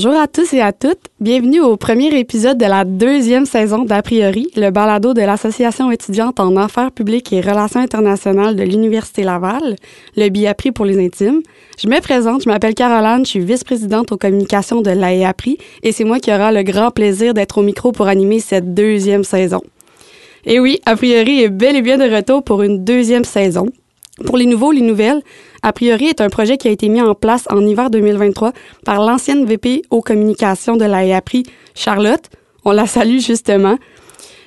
[0.00, 1.08] Bonjour à tous et à toutes.
[1.18, 6.38] Bienvenue au premier épisode de la deuxième saison d'A priori, le balado de l'Association étudiante
[6.38, 9.74] en affaires publiques et relations internationales de l'Université Laval,
[10.16, 11.40] le BIAPRI pour les intimes.
[11.82, 16.04] Je me présente, je m'appelle Caroline, je suis vice-présidente aux communications de l'AEAPRI et c'est
[16.04, 19.62] moi qui aura le grand plaisir d'être au micro pour animer cette deuxième saison.
[20.44, 23.66] Et oui, A priori est bel et bien de retour pour une deuxième saison.
[24.26, 25.22] Pour les nouveaux, les nouvelles,
[25.62, 28.52] a priori est un projet qui a été mis en place en hiver 2023
[28.84, 32.24] par l'ancienne VP aux communications de la EAPRI, Charlotte.
[32.64, 33.78] On la salue justement.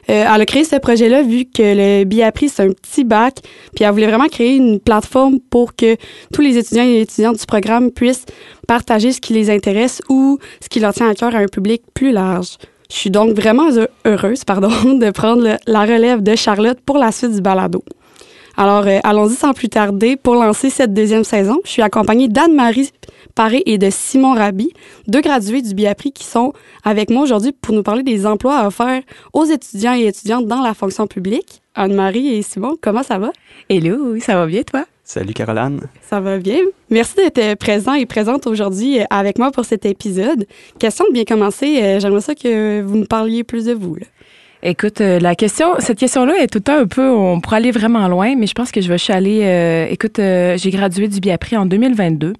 [0.09, 3.35] Euh, elle a créé ce projet-là vu que le BIAPRI, c'est un petit bac,
[3.75, 5.95] puis elle voulait vraiment créer une plateforme pour que
[6.33, 8.25] tous les étudiants et étudiantes du programme puissent
[8.67, 11.83] partager ce qui les intéresse ou ce qui leur tient à cœur à un public
[11.93, 12.57] plus large.
[12.89, 13.69] Je suis donc vraiment
[14.05, 17.83] heureuse pardon, de prendre la relève de Charlotte pour la suite du balado.
[18.57, 21.59] Alors, euh, allons-y sans plus tarder pour lancer cette deuxième saison.
[21.63, 22.91] Je suis accompagnée d'Anne-Marie
[23.35, 24.71] Paré et de Simon Rabi,
[25.07, 28.67] deux gradués du BIAPRI qui sont avec moi aujourd'hui pour nous parler des emplois à
[28.67, 29.01] offrir
[29.33, 31.61] aux étudiants et étudiantes dans la fonction publique.
[31.75, 33.31] Anne-Marie et Simon, comment ça va?
[33.69, 34.85] Hello, ça va bien toi?
[35.03, 35.81] Salut Caroline.
[36.01, 36.59] Ça va bien.
[36.89, 40.45] Merci d'être présent et présente aujourd'hui euh, avec moi pour cet épisode.
[40.79, 43.95] Question de bien commencer, euh, j'aimerais ça que vous me parliez plus de vous.
[43.95, 44.05] Là.
[44.63, 47.71] Écoute, euh, la question, cette question-là est tout le temps un peu, on pourrait aller
[47.71, 49.41] vraiment loin, mais je pense que je vais chialer.
[49.43, 52.33] Euh, écoute, euh, j'ai gradué du BIAPRI en 2022.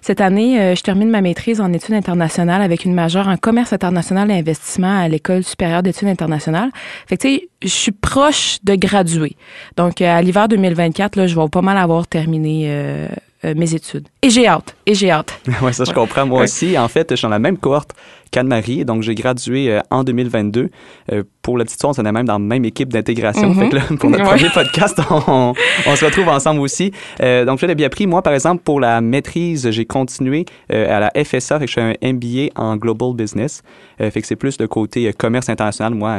[0.00, 4.30] Cette année, je termine ma maîtrise en études internationales avec une majeure en commerce international
[4.30, 6.70] et investissement à l'École supérieure d'études internationales.
[7.06, 9.36] Fait que, tu sais, je suis proche de graduer.
[9.76, 13.08] Donc, à l'hiver 2024, là, je vais pas mal avoir terminé
[13.54, 14.08] mes études.
[14.22, 14.76] Et j'ai hâte.
[14.86, 15.38] Et j'ai hâte.
[15.62, 16.26] oui, ça, je comprends.
[16.26, 17.94] Moi aussi, en fait, je suis dans la même cohorte
[18.30, 18.84] qu'Anne-Marie.
[18.84, 20.70] Donc, j'ai gradué euh, en 2022.
[21.12, 23.54] Euh, pour la petite histoire, on est même dans la même équipe d'intégration.
[23.54, 25.54] Fait que là, pour notre premier podcast, on,
[25.86, 26.92] on, se retrouve ensemble aussi.
[27.22, 28.06] Euh, donc, je l'ai bien pris.
[28.06, 31.58] Moi, par exemple, pour la maîtrise, j'ai continué à la FSA.
[31.58, 33.62] Fait que je fais un MBA en Global Business.
[33.98, 35.94] fait que c'est plus le côté commerce international.
[35.94, 36.18] Moi,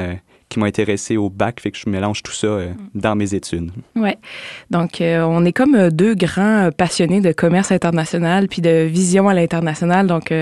[0.49, 3.71] qui m'ont intéressé au bac, fait que je mélange tout ça euh, dans mes études.
[3.95, 4.17] Ouais.
[4.71, 9.27] Donc, euh, on est comme euh, deux grands passionnés de commerce international puis de vision
[9.27, 10.07] à l'international.
[10.07, 10.33] Donc,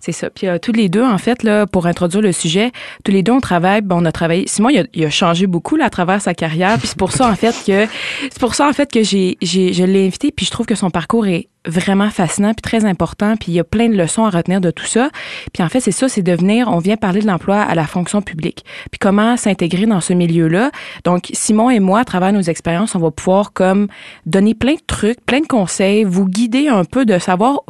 [0.00, 0.30] c'est ça.
[0.30, 2.72] Puis tous les deux, en fait, là, pour introduire le sujet,
[3.04, 3.80] tous les deux, on travaille.
[3.80, 4.46] Bon, on a travaillé.
[4.46, 6.78] Simon, il a, il a changé beaucoup là, à travers sa carrière.
[6.78, 7.86] Puis c'est pour ça, en fait, que
[8.22, 10.32] c'est pour ça, en fait, que j'ai, j'ai, je l'ai invité.
[10.32, 13.60] Puis je trouve que son parcours est vraiment fascinant puis très important puis il y
[13.60, 15.10] a plein de leçons à retenir de tout ça.
[15.52, 17.86] Puis en fait, c'est ça, c'est de venir, on vient parler de l'emploi à la
[17.86, 18.64] fonction publique.
[18.90, 20.70] Puis comment s'intégrer dans ce milieu-là.
[21.04, 23.88] Donc Simon et moi, à travers nos expériences, on va pouvoir comme
[24.26, 27.62] donner plein de trucs, plein de conseils, vous guider un peu de savoir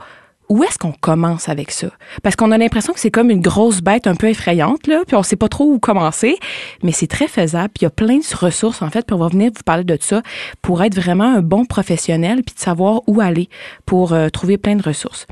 [0.49, 1.88] où est-ce qu'on commence avec ça?
[2.22, 5.16] Parce qu'on a l'impression que c'est comme une grosse bête un peu effrayante, là, puis
[5.16, 6.37] on sait pas trop où commencer,
[6.82, 9.19] mais c'est très faisable, puis il y a plein de ressources, en fait, puis on
[9.19, 10.22] va venir vous parler de ça
[10.62, 13.49] pour être vraiment un bon professionnel, puis de savoir où aller
[13.87, 15.27] pour euh, trouver plein de ressources.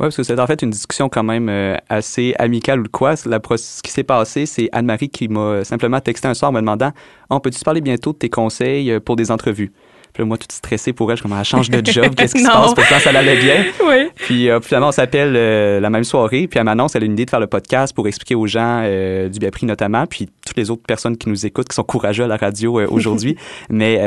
[0.00, 3.14] Oui, parce que c'est en fait une discussion quand même euh, assez amicale ou quoi.
[3.26, 6.60] La, ce qui s'est passé, c'est Anne-Marie qui m'a simplement texté un soir en me
[6.60, 6.92] demandant
[7.30, 9.72] On peut-tu parler bientôt de tes conseils euh, pour des entrevues
[10.18, 12.50] puis moi, tout stressé pour elle, je comme, elle change de job, qu'est-ce qui se
[12.50, 12.74] passe?
[12.74, 13.64] Pourtant, ça allait bien.
[13.86, 14.08] Oui.
[14.16, 17.12] Puis euh, finalement, on s'appelle euh, la même soirée, puis elle m'annonce, elle a une
[17.12, 20.56] idée de faire le podcast pour expliquer aux gens euh, du Biapri notamment, puis toutes
[20.56, 23.36] les autres personnes qui nous écoutent, qui sont courageux à la radio aujourd'hui.
[23.70, 24.02] Mais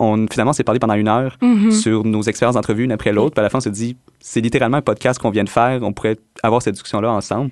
[0.00, 1.70] on, finalement, on s'est parlé pendant une heure mm-hmm.
[1.70, 3.34] sur nos expériences d'entrevue, une après l'autre.
[3.34, 3.96] Puis à la fin, on s'est dit,
[4.28, 5.78] c'est littéralement un podcast qu'on vient de faire.
[5.82, 7.50] On pourrait avoir cette discussion-là ensemble.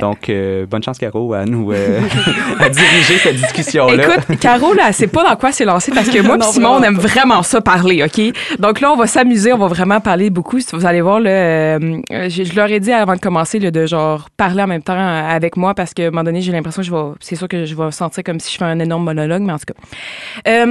[0.00, 0.30] Donc,
[0.68, 1.70] bonne chance, Caro, à nous
[2.60, 4.02] à diriger cette discussion-là.
[4.02, 6.82] Écoute, Caro, là, c'est pas dans quoi c'est lancé parce que moi et Simon, on
[6.82, 8.58] aime vraiment ça parler, OK?
[8.58, 10.58] Donc là, on va s'amuser, on va vraiment parler beaucoup.
[10.72, 14.64] Vous allez voir, là, euh, je, leur ai dit avant de commencer de genre parler
[14.64, 17.12] en même temps avec moi parce qu'à un moment donné, j'ai l'impression que je vais,
[17.20, 19.58] c'est sûr que je vais sentir comme si je fais un énorme monologue, mais en
[19.58, 20.64] tout cas.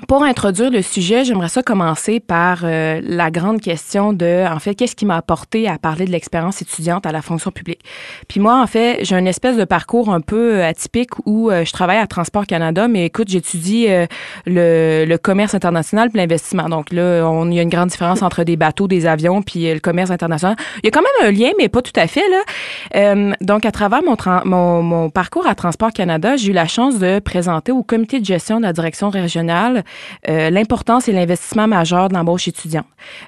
[0.00, 4.58] Euh, pour introduire le sujet, j'aimerais ça commencer par euh, la grande question de, en
[4.58, 7.80] fait, qu'est-ce qui m'a apporté à parler de l'expérience étudiante à la fonction publique?
[8.28, 11.64] Puis moi, en fait, j'ai une espèce de parcours un peu euh, atypique où euh,
[11.64, 13.86] je travaille à Transport Canada, mais écoute, j'étudie
[14.46, 16.68] le, le, commerce international puis l'investissement.
[16.68, 19.72] Donc là, on, il y a une grande différence entre des bateaux, des avions puis
[19.72, 20.56] le commerce international.
[20.82, 22.22] Il y a quand même un lien, mais pas tout à fait
[22.94, 23.14] là.
[23.40, 27.18] donc, à travers mon, mon, mon parcours à Transport Canada, j'ai eu la chance de
[27.18, 29.84] présenter au comité de gestion de la direction régionale
[30.28, 32.86] euh, l'importance et l'investissement majeur de l'embauche étudiante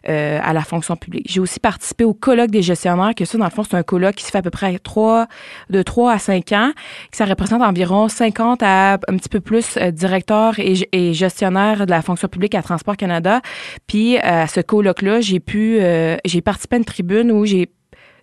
[0.08, 1.26] euh, à la fonction publique.
[1.28, 4.16] J'ai aussi participé au colloque des gestionnaires, que ça, dans le fond, c'est un colloque
[4.16, 6.72] qui se fait à peu près de 3 à 5 ans,
[7.10, 11.90] que ça représente environ 50 à un petit peu plus euh, directeurs et, gestionnaires de
[11.90, 13.40] la fonction publique à Transport Canada.
[13.86, 15.80] Puis à ce colloque-là, j'ai pu,
[16.24, 17.68] j'ai participé à une tribune où j'ai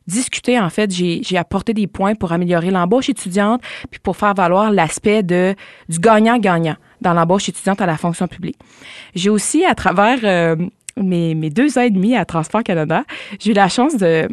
[0.10, 4.72] discuté, en fait, j'ai apporté des points pour améliorer l'embauche étudiante, puis pour faire valoir
[4.72, 5.56] l'aspect du
[5.90, 8.58] gagnant-gagnant dans l'embauche étudiante à la fonction publique.
[9.16, 10.56] J'ai aussi, à travers euh,
[10.98, 13.04] mes, mes deux ans et demi à Transport Canada,
[13.40, 14.28] j'ai eu la chance de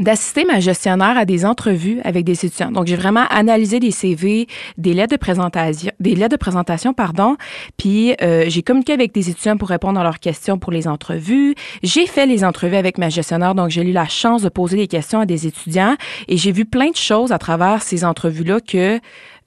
[0.00, 2.70] d'assister ma gestionnaire à des entrevues avec des étudiants.
[2.70, 4.46] Donc, j'ai vraiment analysé des CV,
[4.76, 7.36] des lettres de présentation, des lettres de présentation, pardon.
[7.76, 11.54] Puis, euh, j'ai communiqué avec des étudiants pour répondre à leurs questions pour les entrevues.
[11.82, 14.88] J'ai fait les entrevues avec ma gestionnaire, donc j'ai eu la chance de poser des
[14.88, 15.96] questions à des étudiants
[16.28, 19.00] et j'ai vu plein de choses à travers ces entrevues-là que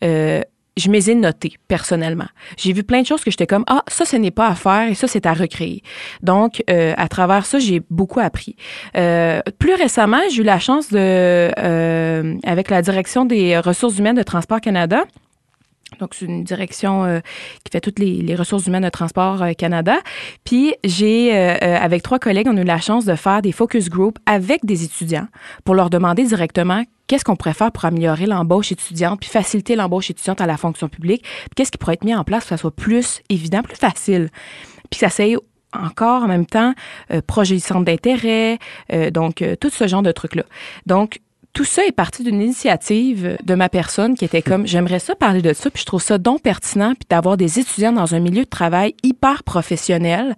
[0.03, 0.41] euh,
[0.79, 2.27] je me les ai notées personnellement.
[2.57, 4.89] J'ai vu plein de choses que j'étais comme ah ça ce n'est pas à faire
[4.89, 5.83] et ça c'est à recréer.
[6.23, 8.55] Donc euh, à travers ça j'ai beaucoup appris.
[8.97, 14.15] Euh, plus récemment j'ai eu la chance de euh, avec la direction des ressources humaines
[14.15, 15.03] de Transport Canada
[15.99, 17.19] donc, c'est une direction euh,
[17.63, 19.97] qui fait toutes les, les, ressources humaines de Transport euh, Canada.
[20.43, 23.89] Puis, j'ai, euh, avec trois collègues, on a eu la chance de faire des focus
[23.89, 25.27] groups avec des étudiants
[25.65, 30.09] pour leur demander directement qu'est-ce qu'on pourrait faire pour améliorer l'embauche étudiante, puis faciliter l'embauche
[30.09, 32.55] étudiante à la fonction publique, puis qu'est-ce qui pourrait être mis en place pour que
[32.55, 34.29] ça soit plus évident, plus facile.
[34.89, 35.35] Puis, ça s'est
[35.73, 36.73] encore en même temps
[37.27, 38.57] projet du centre d'intérêt,
[39.11, 40.43] donc tout ce genre de trucs-là.
[40.87, 41.19] Donc,
[41.59, 45.41] tout ça est parti d'une initiative de ma personne qui était comme j'aimerais ça parler
[45.41, 48.45] de ça puis je trouve ça donc pertinent puis d'avoir des étudiants dans un milieu
[48.45, 50.37] de travail hyper professionnel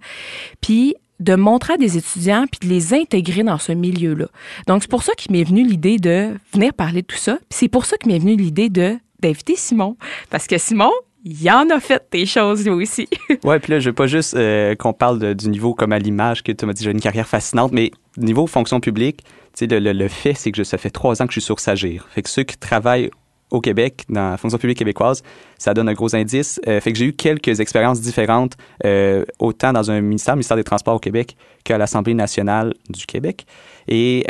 [0.60, 4.26] puis de montrer à des étudiants puis de les intégrer dans ce milieu-là.
[4.66, 7.38] Donc c'est pour ça qu'il m'est venu l'idée de venir parler de tout ça.
[7.50, 9.96] C'est pour ça qu'il m'est venu l'idée de d'inviter Simon
[10.28, 10.90] parce que Simon,
[11.24, 13.08] il en a fait des choses, lui aussi.
[13.44, 16.42] ouais, puis là, je veux pas juste euh, qu'on parle du niveau comme à l'image,
[16.42, 19.20] que tu m'as dit j'ai une carrière fascinante, mais niveau fonction publique,
[19.60, 22.08] le, le, le, fait, c'est que ça fait trois ans que je suis sur Sagir.
[22.10, 23.10] Fait que ceux qui travaillent
[23.50, 25.22] au Québec, dans la fonction publique québécoise,
[25.58, 26.58] ça donne un gros indice.
[26.66, 30.56] Euh, fait que j'ai eu quelques expériences différentes, euh, autant dans un ministère, le ministère
[30.56, 33.46] des Transports au Québec, qu'à l'Assemblée nationale du Québec.
[33.88, 34.24] Et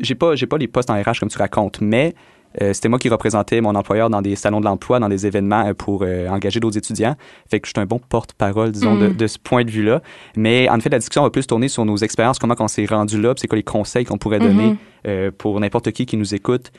[0.00, 2.14] j'ai pas, j'ai pas les postes en RH comme tu racontes, mais
[2.60, 5.66] euh, c'était moi qui représentais mon employeur dans des salons de l'emploi, dans des événements
[5.66, 7.16] euh, pour euh, engager d'autres étudiants.
[7.48, 9.16] Fait que je suis un bon porte-parole, disons, de, mm.
[9.16, 10.02] de, ce point de vue-là.
[10.36, 13.20] Mais en fait, la discussion va plus tourner sur nos expériences, comment on s'est rendu
[13.20, 15.30] là, c'est quoi les conseils qu'on pourrait donner mm-hmm.
[15.32, 16.72] pour n'importe qui qui nous écoute,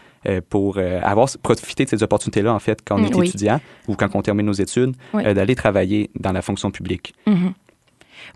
[0.50, 4.22] pour avoir profité de ces opportunités-là, en fait, quand on est étudiant ou quand on
[4.22, 7.14] termine nos études, d'aller travailler dans la fonction publique.
[7.28, 7.54] Mm-hmm.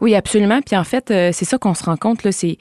[0.02, 0.62] Oui, absolument.
[0.62, 2.58] Puis en fait, c'est ça qu'on se rend compte, là, c'est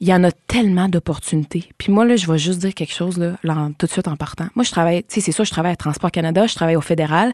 [0.00, 1.68] il y en a tellement d'opportunités.
[1.76, 3.36] Puis moi, là, je vais juste dire quelque chose, là,
[3.78, 4.46] tout de suite en partant.
[4.54, 6.80] Moi, je travaille, tu sais, c'est ça, je travaille à Transport Canada, je travaille au
[6.80, 7.32] fédéral.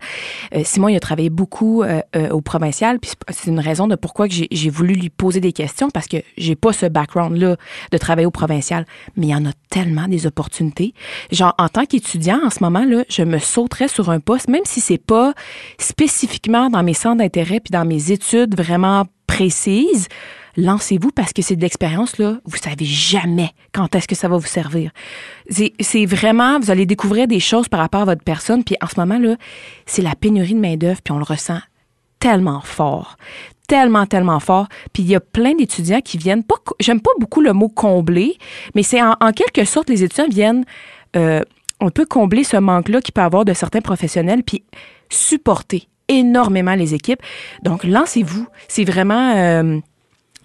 [0.55, 3.97] Euh, Simon, il a travaillé beaucoup euh, euh, au provincial, puis c'est une raison de
[3.97, 7.57] pourquoi j'ai voulu lui poser des questions, parce que j'ai pas ce background-là
[7.93, 8.87] de travailler au provincial.
[9.17, 10.95] Mais il y en a tellement des opportunités.
[11.31, 14.65] Genre, en tant qu'étudiant, en ce moment, là, je me sauterais sur un poste, même
[14.65, 15.35] si c'est pas
[15.79, 20.09] spécifiquement dans mes centres d'intérêt puis dans mes études vraiment précises
[20.57, 22.39] lancez-vous parce que c'est de l'expérience, là.
[22.45, 24.91] Vous savez jamais quand est-ce que ça va vous servir.
[25.49, 28.65] C'est vraiment, vous allez découvrir des choses par rapport à votre personne.
[28.65, 29.37] Puis en ce moment, là,
[29.87, 31.59] c'est la pénurie de main-d'œuvre, puis on le ressent
[32.19, 33.17] tellement fort.
[33.69, 34.69] Tellement, tellement fort.
[34.93, 38.37] Puis il y a plein d'étudiants qui viennent, pas, j'aime pas beaucoup le mot combler,
[38.75, 40.65] mais c'est en, quelque sorte, les étudiants viennent,
[41.17, 41.41] euh,
[41.81, 44.65] on peut combler ce manque-là qu'il peut avoir de certains professionnels, puis
[45.11, 47.21] supporter énormément les équipes.
[47.63, 48.47] Donc, lancez-vous.
[48.69, 49.37] C'est vraiment...
[49.37, 49.81] Euh,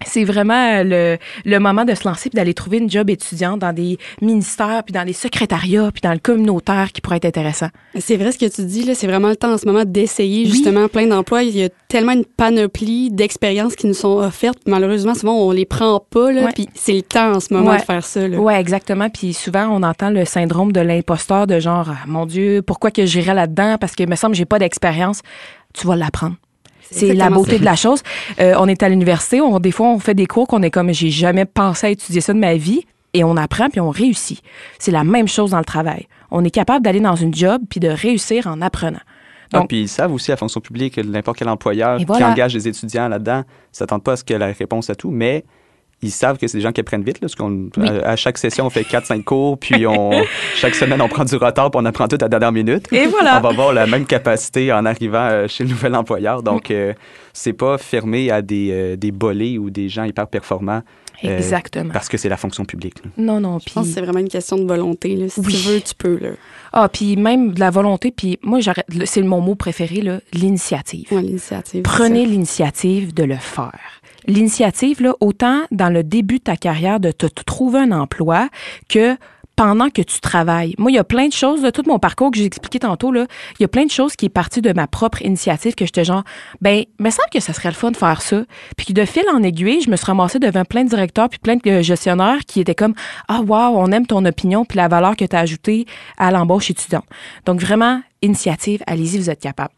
[0.06, 3.72] c'est vraiment le, le, moment de se lancer puis d'aller trouver une job étudiante dans
[3.72, 7.68] des ministères puis dans les secrétariats puis dans le communautaire qui pourrait être intéressant.
[7.98, 10.46] C'est vrai ce que tu dis là, c'est vraiment le temps en ce moment d'essayer
[10.46, 11.42] justement plein d'emplois.
[11.42, 14.58] Il y a tellement une panoplie d'expériences qui nous sont offertes.
[14.66, 17.82] Malheureusement, souvent on les prend pas là, puis c'est le temps en ce moment de
[17.82, 18.26] faire ça.
[18.26, 18.38] Là.
[18.38, 19.08] Ouais, exactement.
[19.10, 23.04] Puis souvent on entend le syndrome de l'imposteur de genre ah, mon Dieu, pourquoi que
[23.04, 25.20] j'irais là-dedans parce que me semble j'ai pas d'expérience.
[25.72, 26.36] Tu vas l'apprendre.
[26.90, 28.02] C'est la beauté de la chose.
[28.40, 30.92] Euh, on est à l'université, on, des fois, on fait des cours qu'on est comme,
[30.92, 34.42] j'ai jamais pensé à étudier ça de ma vie, et on apprend puis on réussit.
[34.78, 36.06] C'est la même chose dans le travail.
[36.30, 39.00] On est capable d'aller dans une job puis de réussir en apprenant.
[39.52, 42.68] Ah, Donc, puis ils savent aussi à fonction publique, n'importe quel employeur qui engage des
[42.68, 45.44] étudiants là-dedans ne s'attend pas à ce que la réponse à tout, mais
[46.02, 47.20] ils savent que c'est des gens qui apprennent vite.
[47.20, 47.68] Là, parce qu'on,
[48.04, 50.10] à, chaque session, on fait 4-5 cours, puis on,
[50.54, 52.86] chaque semaine, on prend du retard, puis on apprend tout à la dernière minute.
[52.92, 53.38] Et voilà.
[53.38, 56.42] On va avoir la même capacité en arrivant euh, chez le nouvel employeur.
[56.42, 56.94] Donc, euh,
[57.32, 60.82] c'est pas fermé à des, euh, des bolés ou des gens hyper performants.
[61.22, 61.92] Exactement.
[61.92, 62.96] Parce que c'est la fonction publique.
[63.18, 63.58] Non, non.
[63.58, 65.16] Je pense que c'est vraiment une question de volonté.
[65.16, 65.28] Là.
[65.28, 66.18] Si tu veux, tu peux.
[66.18, 66.30] Là.
[66.72, 71.06] Ah, puis même de la volonté, puis moi, j'arrête, c'est mon mot préféré, là, l'initiative.
[71.10, 71.82] Ouais, l'initiative.
[71.82, 73.99] Prenez l'initiative de le faire
[74.30, 78.48] l'initiative, là, autant dans le début de ta carrière de te, trouver un emploi
[78.88, 79.16] que
[79.56, 80.74] pendant que tu travailles.
[80.78, 83.12] Moi, il y a plein de choses, de tout mon parcours que j'ai expliqué tantôt,
[83.12, 83.26] là,
[83.58, 86.04] il y a plein de choses qui est partie de ma propre initiative que j'étais
[86.04, 86.22] genre,
[86.62, 88.44] ben, me semble que ça serait le fun de faire ça.
[88.78, 91.56] Puis de fil en aiguille, je me suis ramassée devant plein de directeurs puis plein
[91.56, 92.94] de gestionnaires qui étaient comme,
[93.28, 95.84] ah, wow, on aime ton opinion puis la valeur que tu as ajoutée
[96.16, 97.04] à l'embauche étudiante.
[97.44, 99.74] Donc vraiment, initiative, allez-y, vous êtes capable.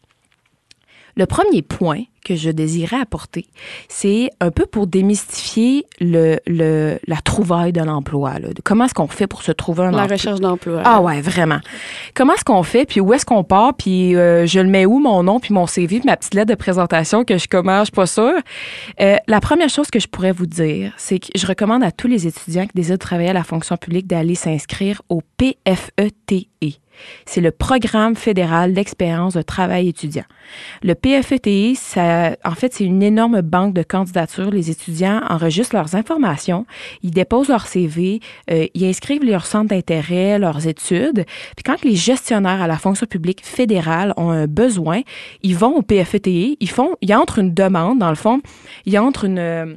[1.17, 3.47] Le premier point que je désirais apporter,
[3.89, 8.35] c'est un peu pour démystifier le, le la trouvaille de l'emploi.
[8.65, 10.07] Comment est-ce qu'on fait pour se trouver un la emploi?
[10.07, 10.83] La recherche d'emploi.
[10.85, 11.59] Ah ouais, vraiment.
[12.15, 15.01] Comment est-ce qu'on fait, puis où est-ce qu'on part, puis euh, je le mets où,
[15.01, 17.85] mon nom, puis mon CV, puis ma petite lettre de présentation que je commence, je
[17.87, 18.41] suis pas sûre.
[19.01, 22.07] Euh, la première chose que je pourrais vous dire, c'est que je recommande à tous
[22.07, 26.49] les étudiants qui désirent travailler à la fonction publique d'aller s'inscrire au PFETE.
[27.27, 30.25] C'est le Programme fédéral d'expérience de travail étudiant.
[30.83, 34.51] Le PFETI, ça, en fait, c'est une énorme banque de candidatures.
[34.51, 36.67] Les étudiants enregistrent leurs informations,
[37.03, 38.21] ils déposent leur CV,
[38.51, 41.25] euh, ils inscrivent leur centre d'intérêt, leurs études.
[41.57, 45.03] Puis quand les gestionnaires à la fonction publique fédérale ont un besoin,
[45.43, 48.41] ils vont au PFETI, ils font, ils entrent une demande, dans le fond,
[48.87, 49.77] ils entrent une euh,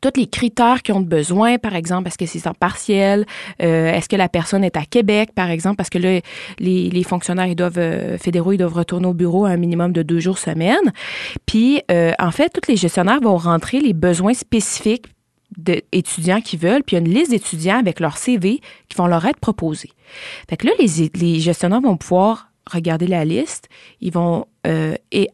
[0.00, 3.26] tous les critères qu'ils ont besoin, par exemple, est-ce que c'est en partiel,
[3.62, 6.20] euh, est-ce que la personne est à Québec, par exemple, parce que là,
[6.58, 10.02] les, fonctionnaires ils doivent euh, fédéraux, ils doivent retourner au bureau à un minimum de
[10.02, 10.92] deux jours semaine.
[11.46, 15.06] Puis, euh, en fait, tous les gestionnaires vont rentrer les besoins spécifiques
[15.56, 19.06] d'étudiants qui veulent, puis il y a une liste d'étudiants avec leur CV qui vont
[19.06, 19.90] leur être proposés.
[20.48, 23.68] Fait que là, les, gestionnaires vont pouvoir regarder la liste,
[24.02, 24.44] ils vont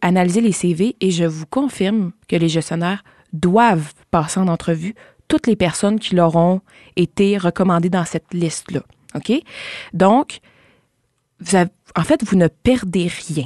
[0.01, 3.03] analyser les CV et je vous confirme que les gestionnaires
[3.35, 4.95] doivent passer en entrevue
[5.29, 6.61] toutes les personnes qui leur ont
[6.97, 8.81] été recommandées dans cette liste-là.
[9.15, 9.33] OK?
[9.93, 10.41] Donc,
[11.41, 13.45] vous avez, en fait, vous ne perdez rien.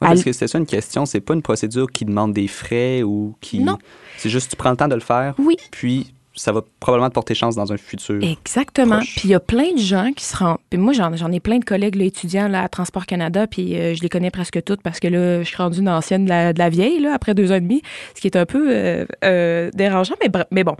[0.00, 3.02] Ouais, parce que c'est ça une question, c'est pas une procédure qui demande des frais
[3.02, 3.60] ou qui.
[3.60, 3.78] Non.
[4.18, 5.34] C'est juste tu prends le temps de le faire.
[5.38, 5.56] Oui.
[5.70, 8.22] Puis ça va probablement te porter chance dans un futur.
[8.22, 8.96] Exactement.
[8.96, 9.14] proche.
[9.16, 10.58] Puis il y a plein de gens qui se rendent.
[10.70, 13.94] Puis moi, j'en, ai plein de collègues là, étudiants là, à Transport Canada, puis euh,
[13.94, 16.52] je les connais presque toutes parce que là, je suis rendue une ancienne de la,
[16.52, 17.82] de la vieille, là, après deux ans et demi,
[18.14, 20.14] ce qui est un peu euh, euh, dérangeant,
[20.50, 20.76] mais, bon.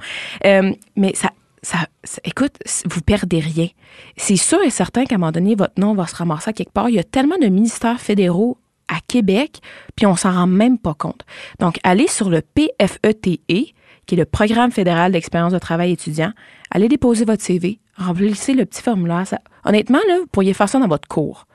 [0.97, 1.31] Mais ça,
[1.63, 3.69] ça, ça- écoute, vous perdez rien.
[4.17, 6.73] C'est sûr et certain qu'à un moment donné, votre nom va se ramasser à quelque
[6.73, 6.89] part.
[6.91, 8.59] Il y a tellement de ministères fédéraux
[8.89, 9.61] à Québec,
[9.97, 11.25] puis on s'en rend même pas compte.
[11.59, 13.65] Donc, allez sur le PFETE, E,
[14.07, 16.33] qui est le Programme fédéral d'expérience de travail étudiant.
[16.71, 19.27] Allez déposer votre CV, remplissez le petit formulaire.
[19.27, 21.47] Ça- honnêtement, là, vous pourriez faire ça dans votre cours.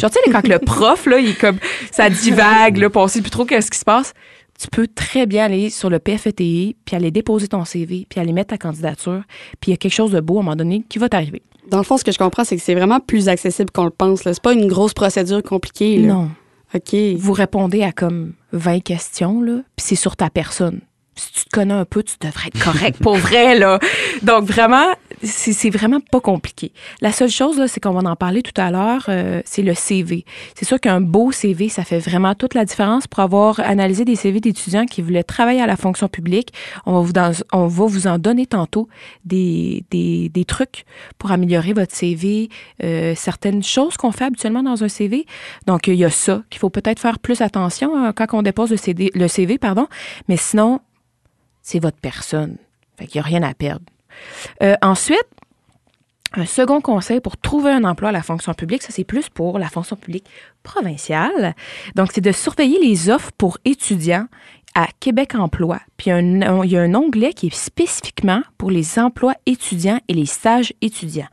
[0.00, 1.58] Genre, tu sais, quand le prof, là, il est comme,
[1.90, 4.12] ça divague, là, on sait plus trop qu'est-ce qui se passe.
[4.60, 6.36] Tu peux très bien aller sur le PFETE,
[6.84, 9.22] puis aller déposer ton CV, puis aller mettre ta candidature,
[9.60, 11.42] puis il y a quelque chose de beau à un moment donné qui va t'arriver.
[11.70, 13.90] Dans le fond, ce que je comprends, c'est que c'est vraiment plus accessible qu'on le
[13.90, 14.22] pense.
[14.22, 15.98] C'est pas une grosse procédure compliquée.
[15.98, 16.14] Là.
[16.14, 16.30] Non.
[16.74, 16.94] OK.
[17.16, 20.80] Vous répondez à comme 20 questions, là, puis c'est sur ta personne.
[21.18, 23.78] Si tu te connais un peu, tu devrais être correct pour vrai, là.
[24.22, 24.86] Donc, vraiment,
[25.22, 26.72] c'est vraiment pas compliqué.
[27.00, 30.24] La seule chose, c'est qu'on va en parler tout à l'heure, euh, c'est le CV.
[30.54, 34.16] C'est sûr qu'un beau CV, ça fait vraiment toute la différence pour avoir analysé des
[34.16, 36.52] CV d'étudiants qui voulaient travailler à la fonction publique.
[36.86, 38.88] On va vous, on va vous en donner tantôt
[39.24, 40.84] des, des, des trucs
[41.18, 42.48] pour améliorer votre CV,
[42.84, 45.26] euh, certaines choses qu'on fait habituellement dans un CV.
[45.66, 48.70] Donc, il y a ça qu'il faut peut-être faire plus attention hein, quand on dépose
[48.70, 49.86] le, CD, le CV, pardon.
[50.28, 50.80] Mais sinon,
[51.68, 52.56] c'est votre personne.
[52.98, 53.84] Fait qu'il n'y a rien à perdre.
[54.62, 55.28] Euh, ensuite,
[56.34, 59.58] un second conseil pour trouver un emploi à la fonction publique, ça c'est plus pour
[59.58, 60.24] la fonction publique
[60.62, 61.54] provinciale.
[61.94, 64.26] Donc, c'est de surveiller les offres pour étudiants
[64.74, 65.78] à Québec Emploi.
[65.96, 68.98] Puis il y, a un, il y a un onglet qui est spécifiquement pour les
[68.98, 71.28] emplois étudiants et les stages étudiants.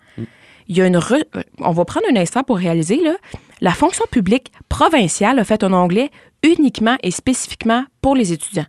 [0.67, 1.25] Il y a une re-
[1.59, 3.15] on va prendre un instant pour réaliser là,
[3.61, 6.09] la fonction publique provinciale a fait un onglet
[6.43, 8.65] uniquement et spécifiquement pour les étudiants.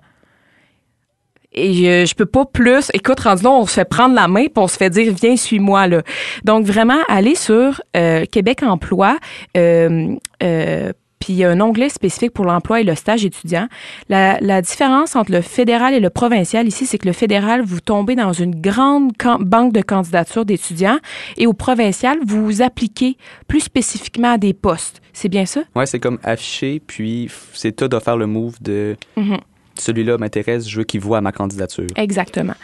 [1.56, 2.90] Et je peux pas plus.
[2.92, 5.36] Écoute, rendu là, on se fait prendre la main puis on se fait dire viens
[5.36, 6.02] suis-moi là.
[6.44, 9.16] Donc vraiment aller sur euh, Québec Emploi.
[9.56, 13.68] Euh, euh, puis il y a un onglet spécifique pour l'emploi et le stage étudiant.
[14.10, 17.80] La, la différence entre le fédéral et le provincial ici, c'est que le fédéral, vous
[17.80, 20.98] tombez dans une grande banque de candidatures d'étudiants
[21.38, 23.16] et au provincial, vous vous appliquez
[23.48, 25.00] plus spécifiquement à des postes.
[25.14, 25.62] C'est bien ça?
[25.74, 29.38] Ouais, c'est comme affiché, puis c'est toi de faire le move de Mhm.
[29.78, 31.86] Celui-là m'intéresse, je veux qu'il voit ma candidature.
[31.96, 32.54] Exactement.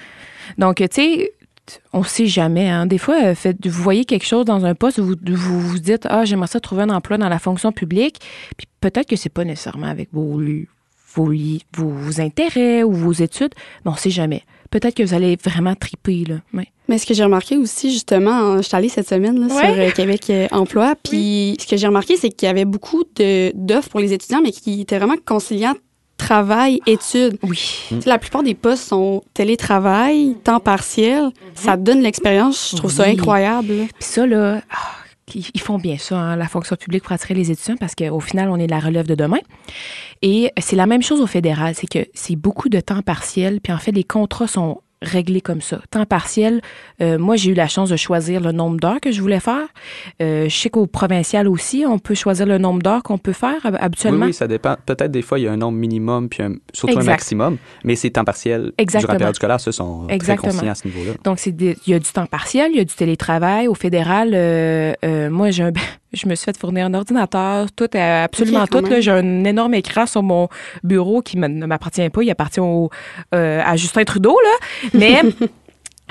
[0.58, 1.32] Donc, tu sais,
[1.92, 2.68] on sait jamais.
[2.68, 2.86] Hein.
[2.86, 6.06] Des fois, euh, faites- vous voyez quelque chose dans un poste, vous vous, vous dites
[6.10, 8.18] ah j'aimerais ça trouver un emploi dans la fonction publique,
[8.56, 10.40] puis peut-être que c'est pas nécessairement avec vos
[11.14, 11.30] vos,
[11.76, 13.54] vos, vos intérêts ou vos études,
[13.84, 14.42] mais on sait jamais.
[14.70, 16.36] Peut-être que vous allez vraiment triper là.
[16.54, 16.66] Ouais.
[16.88, 19.62] Mais ce que j'ai remarqué aussi, justement, en- je suis allée cette semaine là, Ouais.
[19.74, 23.04] sur euh, Québec euh, Emploi, puis ce que j'ai remarqué, c'est qu'il y avait beaucoup
[23.16, 25.74] de- d'offres pour les étudiants, mais qui étaient vraiment conciliants
[26.22, 27.38] travail, études.
[27.42, 27.88] Oui.
[28.06, 31.30] La plupart des postes sont télétravail, temps partiel.
[31.54, 32.70] Ça te donne l'expérience.
[32.72, 33.74] Je trouve ça incroyable.
[33.76, 34.76] Puis ça là, ah,
[35.34, 38.20] ils ils font bien ça, hein, la fonction publique pour attirer les étudiants parce qu'au
[38.20, 39.40] final, on est la relève de demain.
[40.22, 43.72] Et c'est la même chose au fédéral, c'est que c'est beaucoup de temps partiel, puis
[43.72, 45.80] en fait, les contrats sont réglé comme ça.
[45.90, 46.60] Temps partiel,
[47.00, 49.66] euh, moi, j'ai eu la chance de choisir le nombre d'heures que je voulais faire.
[50.20, 53.58] Euh, je sais qu'au provincial aussi, on peut choisir le nombre d'heures qu'on peut faire
[53.64, 54.20] habituellement.
[54.20, 54.76] Oui, oui, ça dépend.
[54.86, 56.42] Peut-être des fois, il y a un nombre minimum, puis
[56.72, 59.00] surtout un maximum, mais c'est temps partiel Exactement.
[59.00, 60.52] durant la période scolaire, ceux sont Exactement.
[60.52, 61.12] très à ce niveau-là.
[61.24, 63.68] Donc, il y a du temps partiel, il y a du télétravail.
[63.68, 65.72] Au fédéral, euh, moi, j'ai un,
[66.12, 68.84] je me suis fait fournir un ordinateur, tout, absolument tout.
[69.00, 70.48] J'ai un énorme écran sur mon
[70.84, 72.90] bureau qui ne m'appartient pas, il appartient au,
[73.32, 74.90] à Justin Trudeau, là.
[74.94, 75.22] Mais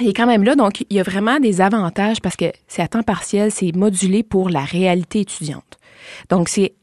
[0.01, 0.55] il est quand même là.
[0.55, 4.23] Donc, il y a vraiment des avantages parce que c'est à temps partiel, c'est modulé
[4.23, 5.77] pour la réalité étudiante.
[6.29, 6.73] Donc, c'est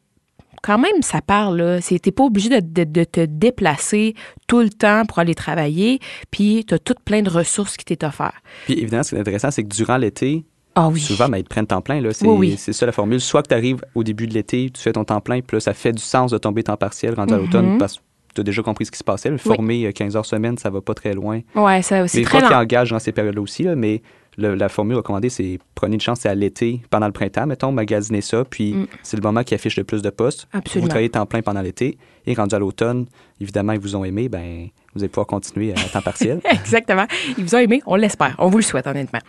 [0.63, 1.81] quand même, ça parle, là.
[1.81, 4.15] T'es pas obligé de, te déplacer
[4.47, 8.05] tout le temps pour aller travailler, puis tu as toutes plein de ressources qui t'est
[8.05, 8.35] offertes.
[8.65, 10.45] Puis évidemment, ce qui est intéressant, c'est que durant l'été,
[10.79, 11.01] ah oui.
[11.01, 12.01] Souvent, ben, ils te prennent temps plein.
[12.13, 13.21] C'est oui, ça la formule.
[13.21, 15.61] Soit que tu arrives au début de l'été, tu fais ton temps plein, puis là,
[15.61, 17.79] ça fait du sens de tomber temps partiel rendu à l'automne mm-hmm.
[17.79, 18.03] parce que
[18.35, 19.31] tu as déjà compris ce qui se passait.
[19.31, 21.41] Le former 15 euh, heures semaine, ça va pas très loin.
[21.57, 22.23] Oui, ça aussi.
[22.23, 24.03] très qui engagent dans ces périodes-là aussi, mais
[24.37, 28.21] la formule recommandée, c'est prenez une chance, c'est à l'été, pendant le printemps, mettons, magasinez
[28.21, 28.87] ça, puis mm.
[29.03, 30.47] c'est le moment qui affiche le plus de postes.
[30.53, 30.85] Absolument.
[30.85, 33.07] Vous travaillez temps plein pendant l'été, et rendu à l'automne,
[33.41, 36.41] évidemment, ils vous ont aimé, ben vous allez pouvoir continuer à temps partiel.
[36.51, 37.07] Exactement.
[37.37, 38.35] Ils vous ont aimé, on l'espère.
[38.39, 39.21] On vous le souhaite, honnêtement.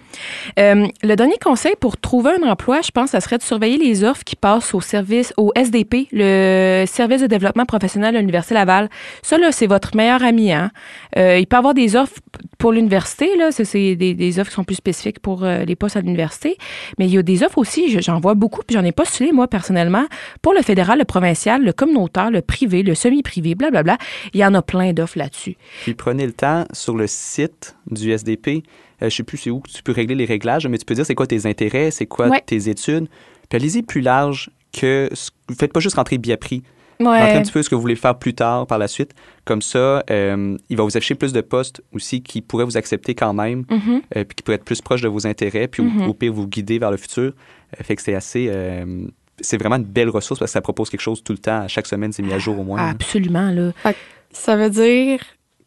[0.57, 4.03] Euh, le dernier conseil pour trouver un emploi, je pense, ça serait de surveiller les
[4.03, 8.89] offres qui passent au service, au SDP, le service de développement professionnel de l'Université Laval.
[9.21, 10.51] Ça, là, c'est votre meilleur ami.
[10.51, 10.71] Hein?
[11.17, 12.15] Euh, il peut y avoir des offres
[12.57, 16.01] pour l'université, là, c'est des, offres qui sont plus spécifiques pour euh, les postes à
[16.01, 16.57] l'université.
[16.97, 19.47] Mais il y a des offres aussi, j'en vois beaucoup, puis j'en ai postulé, moi,
[19.47, 20.05] personnellement,
[20.41, 23.97] pour le fédéral, le provincial, le communautaire, le privé, le semi-privé, blablabla.
[24.33, 25.57] Il y en a plein d'offres là-dessus.
[25.83, 28.63] Puis prenez le temps sur le site du SDP.
[29.01, 30.95] je euh, je sais plus c'est où tu peux régler les réglages, mais tu peux
[30.95, 33.07] dire c'est quoi tes intérêts, c'est quoi tes études.
[33.49, 35.09] Puis allez-y plus large que.
[35.47, 36.63] Vous faites pas juste rentrer bien pris.
[36.99, 37.17] Ouais.
[37.17, 39.15] un petit peu ce que vous voulez faire plus tard par la suite.
[39.45, 43.15] Comme ça, euh, il va vous afficher plus de postes aussi qui pourraient vous accepter
[43.15, 44.01] quand même, mm-hmm.
[44.17, 46.07] euh, puis qui pourraient être plus proches de vos intérêts, puis mm-hmm.
[46.07, 47.31] au, pire vous guider vers le futur.
[47.81, 48.51] fait que c'est assez
[49.41, 51.67] c'est vraiment une belle ressource parce que ça propose quelque chose tout le temps.
[51.67, 52.89] Chaque semaine, c'est mis à jour au moins.
[52.89, 53.71] Absolument, là.
[54.31, 55.19] Ça veut dire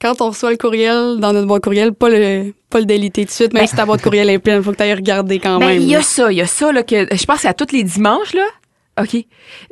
[0.02, 3.28] quand on reçoit le courriel dans notre boîte courriel, pas le, pas le déliter tout
[3.28, 4.94] de suite, même ben si ta boîte courriel est pleine, il faut que tu ailles
[4.94, 5.80] regarder quand ben, même.
[5.80, 7.54] Il y a ça, il y a ça, là, que je pense que c'est à
[7.54, 8.44] tous les dimanches, là.
[9.00, 9.14] OK.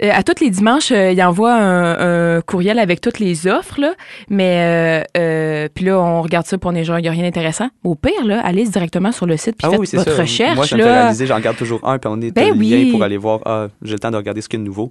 [0.03, 3.93] Euh, à tous les dimanches, euh, il envoie un, courriel avec toutes les offres, là.
[4.31, 7.25] Mais, euh, euh puis là, on regarde ça pour les gens, il n'y a rien
[7.25, 7.69] d'intéressant.
[7.85, 10.57] Au pire, là, allez directement sur le site puis ah faites votre recherche.
[10.57, 13.03] Moi, ça me fait réaliser, j'en regarde toujours un, puis on est ben lien pour
[13.03, 14.91] aller voir, ah, j'ai le temps de regarder ce qu'il y a de nouveau.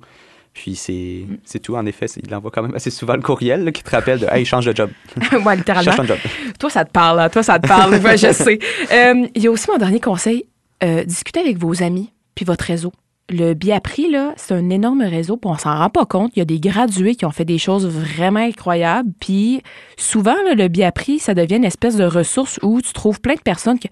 [0.53, 1.37] Puis c'est, mm.
[1.43, 1.75] c'est tout.
[1.75, 4.45] En effet, il envoie quand même assez souvent le courriel qui te rappelle de Hey,
[4.45, 4.89] change de job.
[5.45, 5.91] ouais, littéralement.
[5.91, 6.17] Change de job.
[6.59, 7.19] Toi, ça te parle.
[7.19, 7.29] Hein?
[7.29, 7.99] Toi, ça te parle.
[8.17, 8.59] je sais.
[8.91, 10.45] Euh, il y a aussi mon dernier conseil.
[10.83, 12.91] Euh, discutez avec vos amis puis votre réseau.
[13.29, 16.31] Le Biapri, là, c'est un énorme réseau, puis on s'en rend pas compte.
[16.35, 19.11] Il y a des gradués qui ont fait des choses vraiment incroyables.
[19.19, 19.61] Puis
[19.97, 23.41] souvent, là, le Biapri, ça devient une espèce de ressource où tu trouves plein de
[23.41, 23.89] personnes qui.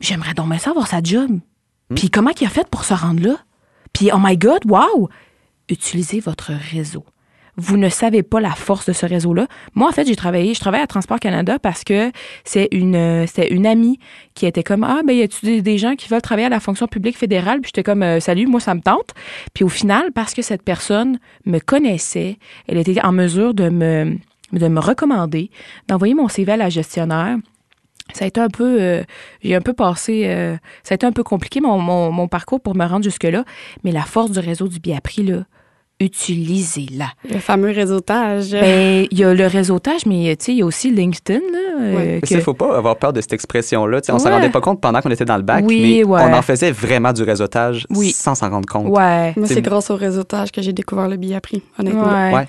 [0.00, 1.30] J'aimerais donc bien savoir sa job.
[1.90, 1.94] Mm.
[1.94, 3.36] Puis comment il a fait pour se rendre là?
[3.92, 5.10] Puis, oh my God, wow!
[5.68, 7.04] Utilisez votre réseau.
[7.56, 9.46] Vous ne savez pas la force de ce réseau-là.
[9.74, 12.10] Moi, en fait, j'ai travaillé, je travaille à Transport Canada parce que
[12.44, 13.98] c'est une, c'est une amie
[14.34, 16.86] qui était comme, ah, ben, y a-tu des, gens qui veulent travailler à la fonction
[16.86, 17.60] publique fédérale?
[17.60, 19.10] Puis j'étais comme, euh, salut, moi, ça me tente.
[19.52, 24.16] Puis au final, parce que cette personne me connaissait, elle était en mesure de me,
[24.52, 25.50] de me recommander,
[25.88, 27.36] d'envoyer mon CV à la gestionnaire
[28.12, 29.02] ça a été un peu, euh,
[29.42, 32.74] j'ai un peu passé, euh, ça a été un peu compliqué mon, mon, parcours pour
[32.76, 33.44] me rendre jusque-là,
[33.84, 35.44] mais la force du réseau du Biapri, là,
[36.00, 37.06] utilisez-la.
[37.30, 38.52] Le fameux réseautage.
[38.52, 41.40] Ben, il y a le réseautage, mais il y a aussi LinkedIn.
[41.40, 44.00] Là, euh, Il ne faut pas avoir peur de cette expression-là.
[44.08, 46.42] On ne s'en rendait pas compte pendant qu'on était dans le bac, mais on en
[46.42, 48.88] faisait vraiment du réseautage sans s'en rendre compte.
[48.88, 49.32] Ouais.
[49.36, 52.32] Moi, c'est grâce au réseautage que j'ai découvert le Biapri, honnêtement.
[52.32, 52.46] Ouais.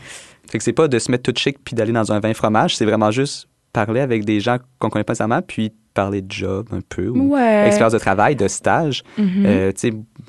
[0.50, 2.76] Fait que c'est pas de se mettre tout chic puis d'aller dans un vin fromage,
[2.76, 6.68] c'est vraiment juste parler avec des gens qu'on connaît pas nécessairement, puis parler de job
[6.72, 9.04] un peu, ou expérience de travail, de stage.
[9.20, 9.46] Mm-hmm.
[9.46, 9.72] Euh,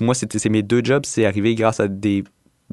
[0.00, 2.24] moi, c'est mes deux jobs, c'est arrivé grâce à des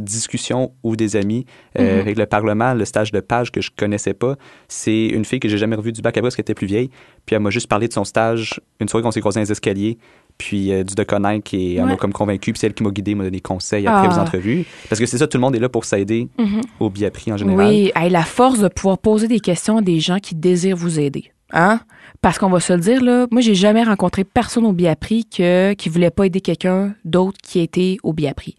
[0.05, 1.45] discussions ou des amis.
[1.77, 2.01] Euh, mm-hmm.
[2.01, 4.35] Avec le Parlement, le stage de page que je connaissais pas,
[4.67, 6.89] c'est une fille que j'ai jamais revue du bac après parce qu'elle était plus vieille.
[7.25, 9.51] Puis elle m'a juste parlé de son stage une soirée qu'on s'est croisés dans les
[9.51, 9.97] escaliers
[10.37, 13.13] puis euh, du de connaître qui m'a comme convaincu, puis c'est elle qui m'a guidé,
[13.13, 14.23] m'a donné des conseils après les ah.
[14.23, 14.65] entrevues.
[14.89, 16.61] Parce que c'est ça, tout le monde est là pour s'aider mm-hmm.
[16.79, 17.67] au Biapri en général.
[17.67, 20.99] Oui, a la force de pouvoir poser des questions à des gens qui désirent vous
[20.99, 21.31] aider.
[21.53, 21.81] Hein?
[22.21, 25.73] Parce qu'on va se le dire, là, moi, j'ai jamais rencontré personne au Biapri que,
[25.73, 28.55] qui voulait pas aider quelqu'un d'autre qui était au Biapri.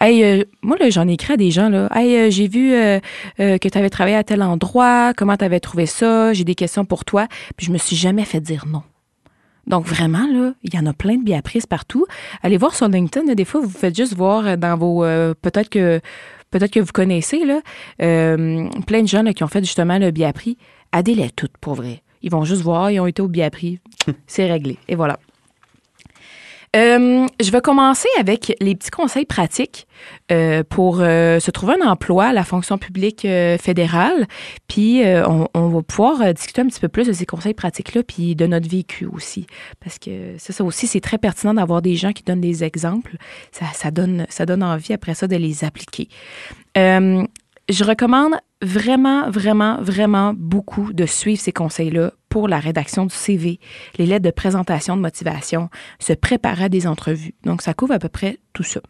[0.00, 1.88] Hey, euh, moi, là, j'en ai écrit à des gens, là.
[1.94, 2.70] Hey, euh, j'ai vu
[3.38, 6.84] que tu avais travaillé à tel endroit, comment tu avais trouvé ça, j'ai des questions
[6.84, 7.26] pour toi.
[7.56, 8.82] Puis je me suis jamais fait dire non.
[9.68, 12.06] Donc vraiment, là, il y en a plein de biaprises partout.
[12.42, 15.04] Allez voir sur LinkedIn, des fois, vous faites juste voir euh, dans vos...
[15.04, 16.00] Euh, peut-être que
[16.50, 17.60] peut-être que vous connaissez, là,
[18.00, 20.56] euh, plein de gens qui ont fait justement le biapri.
[20.96, 22.02] Aidez-les toutes, pour vrai.
[22.22, 23.78] Ils vont juste voir, ils ont été au biapri.
[24.26, 24.78] c'est réglé.
[24.88, 25.20] Et voilà.
[26.76, 29.86] Euh, je vais commencer avec les petits conseils pratiques
[30.30, 33.26] euh, pour euh, se trouver un emploi à la fonction publique
[33.60, 34.26] fédérale.
[34.68, 38.46] Puis on, va pouvoir discuter un petit peu plus de ces conseils pratiques-là, puis de
[38.46, 39.46] notre vécu aussi.
[39.80, 43.16] Parce que ça, ça aussi, c'est très pertinent d'avoir des gens qui donnent des exemples.
[43.52, 46.08] Ça, donne, ça donne envie après ça de les appliquer.
[47.68, 53.60] Je recommande vraiment, vraiment, vraiment beaucoup de suivre ces conseils-là pour la rédaction du CV,
[53.98, 57.34] les lettres de présentation de motivation, se préparer à des entrevues.
[57.44, 58.80] Donc, ça couvre à peu près tout ça.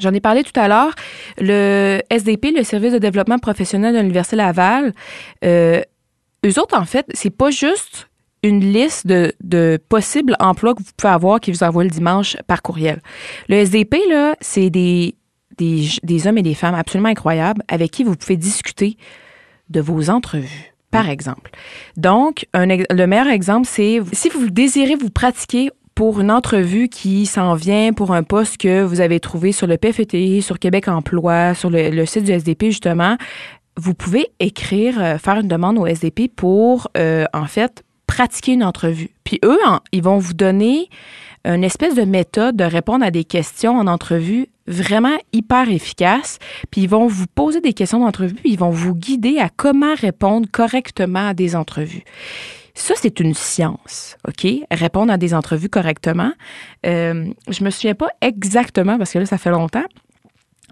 [0.00, 0.94] J'en ai parlé tout à l'heure.
[1.38, 4.92] Le SDP, le Service de développement professionnel de l'Université Laval,
[5.44, 5.82] euh,
[6.46, 8.08] eux autres, en fait, c'est pas juste
[8.44, 12.36] une liste de, de, possibles emplois que vous pouvez avoir qui vous envoient le dimanche
[12.46, 13.00] par courriel.
[13.48, 15.16] Le SDP, là, c'est des
[15.58, 18.96] des, hommes et des femmes absolument incroyables avec qui vous pouvez discuter
[19.68, 21.50] de vos entrevues par exemple.
[21.98, 27.54] Donc, le meilleur exemple, c'est si vous désirez vous pratiquer pour une entrevue qui s'en
[27.54, 31.70] vient pour un poste que vous avez trouvé sur le PFT, sur Québec Emploi, sur
[31.70, 33.16] le, site du SDP justement,
[33.76, 38.62] vous pouvez écrire, euh, faire une demande au SDP pour, euh, en fait, pratiquer une
[38.64, 39.10] entrevue.
[39.24, 39.58] Puis eux,
[39.90, 40.88] ils vont vous donner
[41.44, 46.38] une espèce de méthode de répondre à des questions en entrevue vraiment hyper efficace.
[46.70, 50.46] Puis ils vont vous poser des questions d'entrevue, ils vont vous guider à comment répondre
[50.50, 52.04] correctement à des entrevues.
[52.74, 54.46] Ça, c'est une science, OK?
[54.70, 56.30] Répondre à des entrevues correctement.
[56.86, 59.84] Euh, je me souviens pas exactement, parce que là, ça fait longtemps,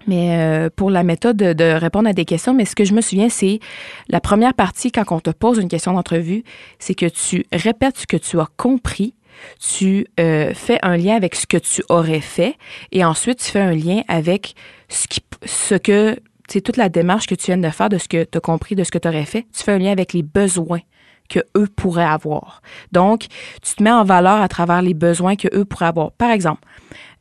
[0.07, 3.01] mais euh, pour la méthode de, répondre à des questions, mais ce que je me
[3.01, 3.59] souviens, c'est
[4.07, 6.43] la première partie, quand on te pose une question d'entrevue,
[6.79, 9.13] c'est que tu répètes ce que tu as compris
[9.59, 12.55] tu euh, fais un lien avec ce que tu aurais fait
[12.91, 14.55] et ensuite tu fais un lien avec
[14.89, 18.07] ce, qui, ce que, c'est toute la démarche que tu viens de faire de ce
[18.07, 19.45] que tu as compris, de ce que tu aurais fait.
[19.55, 20.81] Tu fais un lien avec les besoins
[21.29, 22.61] que eux pourraient avoir.
[22.93, 23.27] Donc,
[23.61, 26.13] tu te mets en valeur à travers les besoins que eux pourraient avoir.
[26.13, 26.61] Par exemple,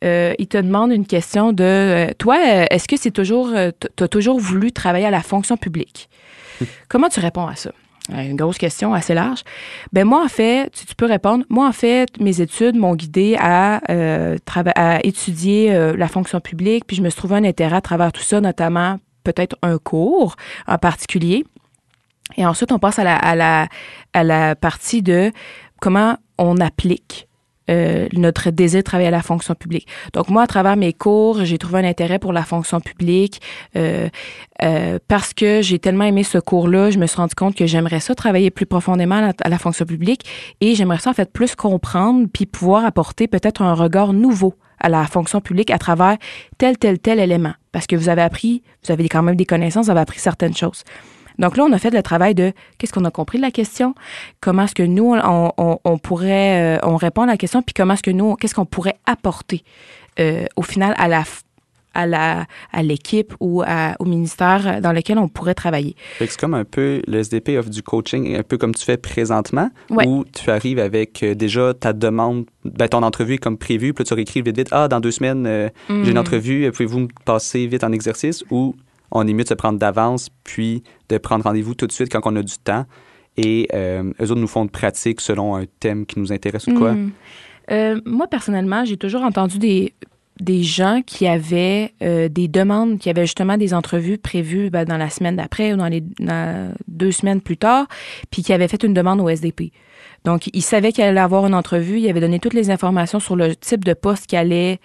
[0.04, 2.38] euh, ils te demandent une question de euh, toi,
[2.70, 3.50] est-ce que c'est toujours,
[3.96, 6.08] tu as toujours voulu travailler à la fonction publique?
[6.88, 7.72] Comment tu réponds à ça?
[8.08, 9.42] Une grosse question assez large.
[9.92, 13.80] Ben moi, en fait, tu, peux répondre, moi, en fait, mes études m'ont guidé à,
[13.90, 14.36] euh,
[14.74, 18.12] à étudier euh, la fonction publique, puis je me suis trouvé un intérêt à travers
[18.12, 21.44] tout ça, notamment peut-être un cours en particulier.
[22.36, 23.68] Et ensuite, on passe à la, à la,
[24.12, 25.32] à la partie de
[25.80, 27.25] comment on applique
[27.70, 29.88] euh, notre désir de travailler à la fonction publique.
[30.12, 33.40] Donc moi, à travers mes cours, j'ai trouvé un intérêt pour la fonction publique
[33.76, 34.08] euh,
[34.62, 38.00] euh, parce que j'ai tellement aimé ce cours-là, je me suis rendu compte que j'aimerais
[38.00, 40.22] ça travailler plus profondément à la, à la fonction publique
[40.60, 44.88] et j'aimerais ça en fait plus comprendre puis pouvoir apporter peut-être un regard nouveau à
[44.88, 46.16] la fonction publique à travers
[46.58, 47.52] tel, tel, tel élément.
[47.72, 50.54] Parce que vous avez appris, vous avez quand même des connaissances, vous avez appris certaines
[50.54, 50.84] choses.
[51.38, 53.94] Donc là, on a fait le travail de qu'est-ce qu'on a compris de la question,
[54.40, 58.02] comment est-ce que nous, on, pourrait, euh, on répond à la question, puis comment est-ce
[58.02, 59.62] que nous, qu'est-ce qu'on pourrait apporter
[60.18, 61.24] euh, au final à la
[61.96, 65.96] à la à l'équipe ou au ministère dans lequel on pourrait travailler.
[66.18, 69.70] C'est comme un peu le SDP offre du coaching un peu comme tu fais présentement
[69.90, 74.04] où tu arrives avec euh, déjà ta demande ben, ton entrevue est comme prévu puis
[74.04, 76.18] tu réécris vite vite ah dans deux semaines j'ai une mm.
[76.18, 78.76] entrevue pouvez-vous me passer vite en exercice ou
[79.16, 82.20] on est mieux de se prendre d'avance, puis de prendre rendez-vous tout de suite quand
[82.24, 82.84] on a du temps.
[83.36, 86.74] Et euh, eux autres nous font de pratique selon un thème qui nous intéresse ou
[86.74, 86.92] quoi.
[86.92, 87.10] Hmm.
[87.70, 89.92] Euh, moi, personnellement, j'ai toujours entendu des,
[90.40, 94.96] des gens qui avaient euh, des demandes, qui avaient justement des entrevues prévues ben, dans
[94.96, 96.02] la semaine d'après ou dans les
[96.88, 97.86] deux semaines plus tard,
[98.30, 99.72] puis qui avaient fait une demande au SDP.
[100.24, 103.36] Donc, ils savaient qu'il allait avoir une entrevue, ils avaient donné toutes les informations sur
[103.36, 104.80] le type de poste qu'il allait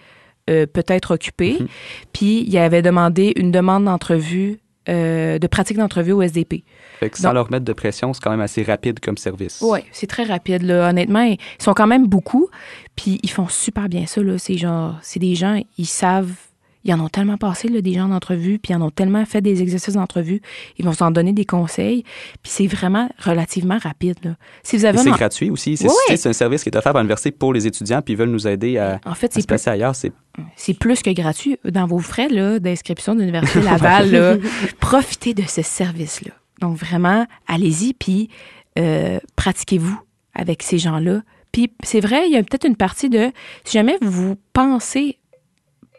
[0.51, 1.57] euh, peut-être occupé.
[1.59, 1.67] Mhm.
[2.13, 4.59] Puis il avait demandé une demande d'entrevue,
[4.89, 6.63] euh, de pratique d'entrevue au SDP.
[6.99, 9.59] Fait que sans leur mettre de pression, c'est quand même assez rapide comme service.
[9.61, 10.63] Oui, c'est très rapide.
[10.63, 10.89] Là.
[10.89, 12.49] Honnêtement, ils sont quand même beaucoup.
[12.95, 14.21] Puis ils font super bien ça.
[14.37, 16.35] C'est genre, c'est des gens, ils savent
[16.83, 19.41] ils en ont tellement passé, là, des gens d'entrevue, puis ils en ont tellement fait
[19.41, 20.41] des exercices d'entrevue.
[20.77, 22.03] Ils vont s'en donner des conseils.
[22.41, 24.17] Puis c'est vraiment relativement rapide.
[24.23, 24.35] Là.
[24.63, 25.77] Si vous avez c'est gratuit aussi.
[25.77, 28.47] C'est, un service qui est offert par l'université pour les étudiants, puis ils veulent nous
[28.47, 29.95] aider à, en fait, se passer ailleurs.
[29.95, 30.11] C'est...
[30.55, 31.57] c'est plus que gratuit.
[31.65, 34.37] Dans vos frais là, d'inscription de l'Université Laval, là,
[34.79, 36.31] profitez de ce service-là.
[36.59, 38.29] Donc vraiment, allez-y, puis
[38.79, 39.99] euh, pratiquez-vous
[40.33, 41.21] avec ces gens-là.
[41.51, 43.31] Puis c'est vrai, il y a peut-être une partie de,
[43.65, 45.17] si jamais vous pensez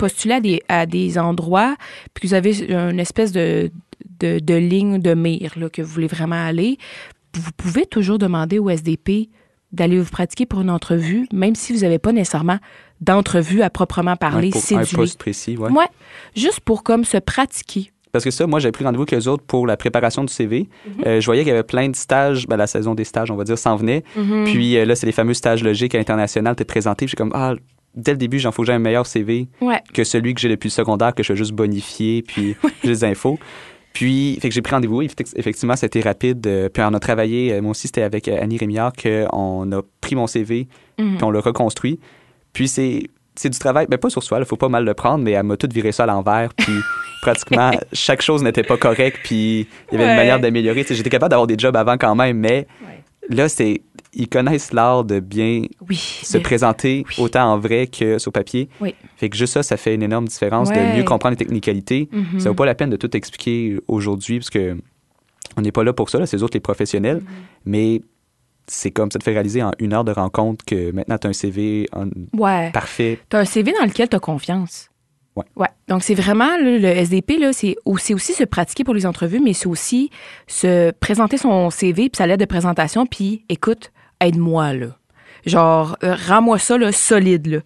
[0.02, 1.76] postuler à des, à des endroits,
[2.12, 3.70] puis vous avez une espèce de,
[4.18, 6.76] de, ligne de mire là, que vous voulez vraiment aller,
[7.34, 9.28] vous pouvez toujours demander au SDP
[9.70, 12.58] d'aller vous pratiquer pour une entrevue, même si vous n'avez pas nécessairement
[13.00, 14.50] d'entrevue à proprement parler.
[14.50, 15.70] c'est un poste précis, ouais.
[15.70, 15.86] ouais.
[16.34, 19.42] Juste pour comme se pratiquer parce que ça, moi, j'avais pris rendez-vous avec les autres
[19.42, 20.68] pour la préparation du CV.
[20.86, 21.04] Mhm.
[21.06, 23.36] Euh, je voyais qu'il y avait plein de stages, ben, la saison des stages, on
[23.36, 24.04] va dire, s'en venait.
[24.16, 24.44] Mhm.
[24.44, 27.06] Puis euh, là, c'est les fameux stages logiques internationaux, t'es présenté.
[27.06, 27.54] J'ai comme, ah,
[27.94, 29.81] dès le début, j'en faut que j'ai un meilleur CV Ouais.
[29.94, 33.05] que celui que j'ai depuis le secondaire, que je vais juste bonifier, puis j'ai des
[33.05, 33.38] infos.
[33.92, 35.02] Puis, fait que j'ai pris rendez-vous.
[35.02, 36.46] Effect- Effectivement, été rapide.
[36.46, 37.52] Euh, Puis, on a travaillé.
[37.52, 40.66] euh, Moi aussi, c'était avec euh, Annie Rémillard qu'on a pris mon CV,
[40.98, 41.16] Mhm.
[41.16, 42.00] puis on l'a reconstruit.
[42.52, 43.02] Puis, c'est.
[43.35, 45.44] C'est du travail, mais pas sur soi, il faut pas mal le prendre, mais elle
[45.44, 46.72] m'a tout viré ça à l'envers, puis
[47.22, 50.11] pratiquement chaque chose n'était pas correcte, puis il y avait Ouais.
[50.11, 50.85] une manière d'améliorer.
[50.87, 53.02] J'étais capable d'avoir des jobs avant quand même, mais Ouais.
[53.35, 53.81] là, c'est
[54.14, 55.96] ils connaissent l'art de bien Oui.
[55.96, 57.14] se présenter oui.
[57.25, 58.68] autant en vrai que sur papier.
[58.81, 58.94] Oui.
[59.16, 60.92] Fait que juste ça, ça fait une énorme différence Ouais.
[60.92, 62.09] de mieux comprendre les technicalités.
[62.12, 62.40] Mhm.
[62.40, 64.77] Ça vaut pas la peine de tout expliquer aujourd'hui parce que
[65.57, 67.18] on n'est pas là pour ça, c'est eux autres les professionnels.
[67.18, 67.27] Mhm.
[67.66, 68.01] Mais
[68.66, 71.31] c'est comme ça te fait réaliser en une heure de rencontre que maintenant tu as
[71.31, 72.70] un CV en- Ouais.
[72.72, 73.18] parfait.
[73.31, 74.88] Tu as un CV dans lequel tu as confiance.
[75.35, 75.44] Ouais.
[75.57, 75.68] Ouais.
[75.88, 79.40] Donc, c'est vraiment là, le SDP, là, c'est aussi, aussi se pratiquer pour les entrevues,
[79.40, 80.11] mais c'est aussi
[80.46, 84.87] se présenter son CV puis sa lettre de présentation, puis écoute, aide-moi, là.
[85.44, 87.58] Genre, euh, rends-moi ça, là, solide, là.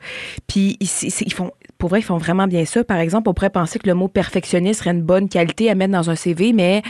[0.47, 2.83] Puis, ils, font, pour vrai, ils font vraiment bien ça.
[2.85, 5.93] Par exemple, on pourrait penser que le mot perfectionniste serait une bonne qualité à mettre
[5.93, 6.83] dans un CV, mais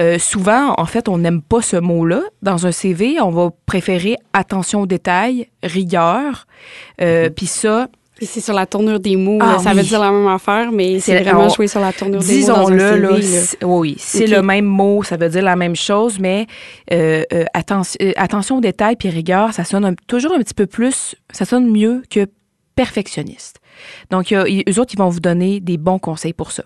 [0.00, 2.22] euh, souvent, en fait, on n'aime pas ce mot-là.
[2.40, 6.46] Dans un CV, on va préférer attention aux détails, rigueur,
[7.02, 7.88] euh, puis ça,
[8.22, 9.38] C'est sur la tournure des mots.
[9.40, 9.58] Ah là.
[9.58, 9.76] ça oui.
[9.78, 12.32] veut dire la même affaire, mais c'est vraiment on- jouer sur la tournure des mots
[12.32, 13.10] Disons-le, là,
[13.62, 16.46] oui, c'est le même mot, ça veut dire la même chose, mais
[16.92, 20.54] euh, euh, atten- euh, attention aux détails puis rigueur, ça sonne un- toujours un petit
[20.54, 22.26] peu plus, ça sonne mieux que
[22.76, 23.58] perfectionniste.
[24.10, 26.64] Donc, y a- eux autres, ils vont vous donner des bons conseils pour ça.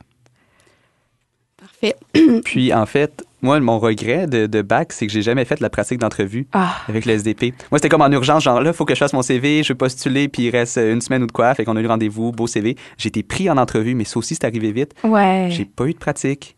[1.93, 2.41] Parfait.
[2.45, 5.69] Puis en fait, moi, mon regret de, de bac, c'est que j'ai jamais fait la
[5.71, 7.53] pratique d'entrevue Ah, avec le SDP.
[7.71, 9.77] Moi, c'était comme en urgence, genre là, faut que je fasse mon CV, je vais
[9.77, 11.55] postuler, puis il reste une semaine ou de quoi.
[11.55, 12.77] Fait qu'on a eu rendez-vous, beau CV.
[12.97, 14.93] J'ai été pris en entrevue, mais ça aussi, c'est arrivé vite.
[15.05, 15.49] ouais.
[15.51, 16.57] J'ai pas eu de pratique.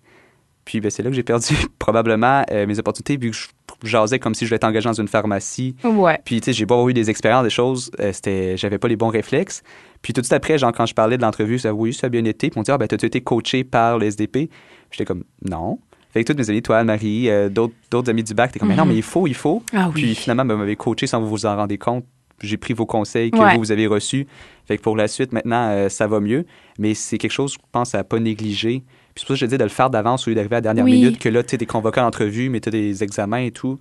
[0.64, 4.18] Puis ben, c'est là que j'ai perdu probablement euh, mes opportunités, vu que je jasais
[4.18, 5.76] comme si je voulais être engagé dans une pharmacie.
[5.84, 6.18] Ouais.
[6.24, 8.96] Puis, tu sais, j'ai pas eu des expériences, des choses, euh, c'était, j'avais pas les
[8.96, 9.62] bons réflexes.
[10.02, 12.10] Puis, tout de suite après, genre, quand je parlais de l'entrevue, ça, oui, ça a
[12.10, 12.50] bien été.
[12.50, 14.50] Puis, on dit, ah, ben, t'as-tu été coaché par le SDP?
[14.90, 15.78] J'étais comme, non.
[16.12, 18.68] Fait que toutes mes amis, toi, Anne-Marie, euh, d'autres, d'autres amis du bac, t'es comme,
[18.68, 18.90] mais non, Mhm.
[18.92, 19.62] mais il faut, il faut.
[19.74, 20.02] Ah oui.
[20.02, 22.04] Puis, finalement, ben, vous m'avez coaché sans vous vous en rendre compte.
[22.42, 23.54] J'ai pris vos conseils que Ouais.
[23.54, 24.26] vous, vous avez reçus.
[24.66, 26.44] Fait que pour la suite, maintenant, euh, ça va mieux.
[26.78, 28.80] Mais c'est quelque chose, je pense, à pas négliger.
[29.14, 30.58] Puis c'est pour ça que je dis de le faire d'avance au lieu d'arriver à
[30.58, 30.92] la dernière Oui.
[30.92, 33.78] minute, que là, tu t'es convoqué à l'entrevue, mais tu as des examens et tout.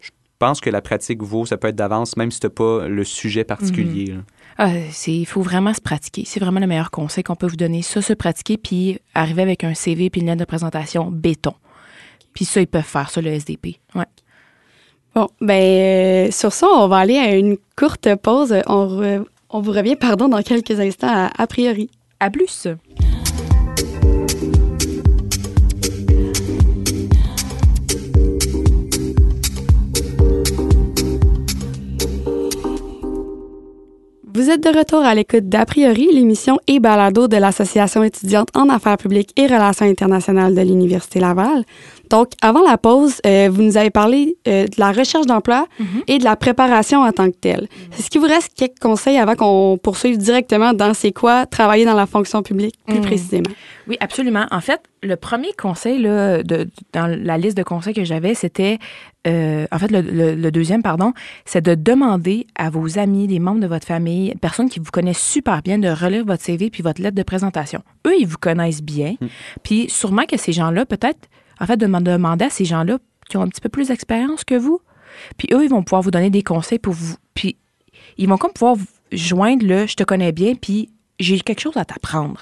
[0.00, 3.04] Je pense que la pratique vaut, ça peut être d'avance, même si tu pas le
[3.04, 4.14] sujet particulier.
[4.18, 4.22] Ah,
[4.90, 6.24] c'est, il faut vraiment se pratiquer.
[6.26, 7.82] C'est vraiment le meilleur conseil qu'on peut vous donner.
[7.82, 11.54] Ça, se pratiquer, puis arriver avec un CV puis une lettre de présentation béton.
[12.32, 13.78] Puis ça, ils peuvent faire ça, le SDP.
[13.94, 14.04] Ouais.
[15.14, 18.54] Bon, ben euh, sur ça, on va aller à une courte pause.
[18.66, 21.88] On, re- on vous revient, pardon, dans quelques instants à, a priori.
[22.18, 22.66] À plus.
[34.36, 38.68] Vous êtes de retour à l'écoute d'A priori, l'émission et balado de l'Association étudiante en
[38.68, 41.62] affaires publiques et relations internationales de l'Université Laval.
[42.10, 45.66] Donc, avant la pause, euh, vous nous avez parlé euh, de la recherche d'emploi
[46.06, 47.68] et de la préparation en tant que telle.
[47.98, 51.94] Est-ce qu'il vous reste quelques conseils avant qu'on poursuive directement dans c'est quoi travailler dans
[51.94, 53.02] la fonction publique plus Mhm.
[53.04, 53.50] précisément?
[53.88, 54.46] Oui, absolument.
[54.50, 58.78] En fait, le premier conseil là, de, dans la liste de conseils que j'avais, c'était,
[59.26, 61.12] euh, en fait, le, le- le deuxième, pardon,
[61.44, 65.22] c'est de demander à vos amis, des membres de votre famille, personnes qui vous connaissent
[65.22, 67.82] super bien, de relire votre CV puis votre lettre de présentation.
[68.06, 69.14] Eux, ils vous connaissent bien.
[69.62, 71.18] Puis sûrement que ces gens-là, peut-être,
[71.60, 74.44] en fait, de dem- demander à ces gens-là qui ont un petit peu plus d'expérience
[74.44, 74.80] que vous.
[75.36, 77.14] Puis eux, ils vont pouvoir vous donner des conseils pour vous.
[77.34, 77.56] Puis
[78.18, 80.90] ils vont comme pouvoir vous joindre le je te connais bien, puis
[81.20, 82.40] j'ai quelque chose à t'apprendre.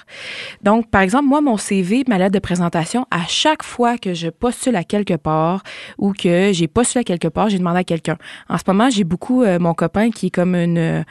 [0.63, 4.29] Donc, par exemple, moi, mon CV, ma lettre de présentation, à chaque fois que je
[4.29, 5.61] postule à quelque part
[5.99, 8.17] ou que j'ai postulé à quelque part, j'ai demandé à quelqu'un.
[8.49, 11.05] En ce moment, j'ai beaucoup euh, mon copain qui est comme une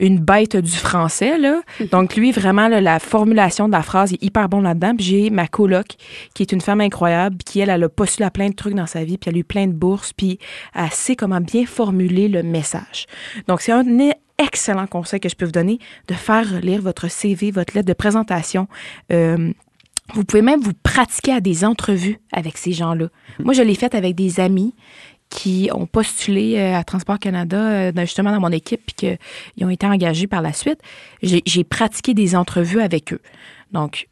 [0.00, 1.60] une bête du français là.
[1.92, 4.94] Donc lui vraiment là, la formulation de la phrase est hyper bon là-dedans.
[4.96, 5.86] Puis j'ai ma coloc
[6.34, 8.86] qui est une femme incroyable qui elle, elle a postulé à plein de trucs dans
[8.86, 10.38] sa vie puis elle a eu plein de bourses puis
[10.74, 13.06] elle sait comment bien formuler le message.
[13.48, 15.78] Donc c'est un é- excellent conseil que je peux vous donner
[16.08, 18.68] de faire lire votre CV, votre lettre de présentation.
[19.12, 19.52] Euh,
[20.12, 23.06] vous pouvez même vous pratiquer à des entrevues avec ces gens-là.
[23.38, 24.74] Moi, je l'ai fait avec des amis
[25.34, 29.68] qui ont postulé euh, à Transport Canada, euh, justement dans mon équipe, puis qu'ils ont
[29.68, 30.78] été engagés par la suite.
[31.22, 33.20] J'ai pratiqué des entrevues avec eux.
[33.72, 34.08] Donc,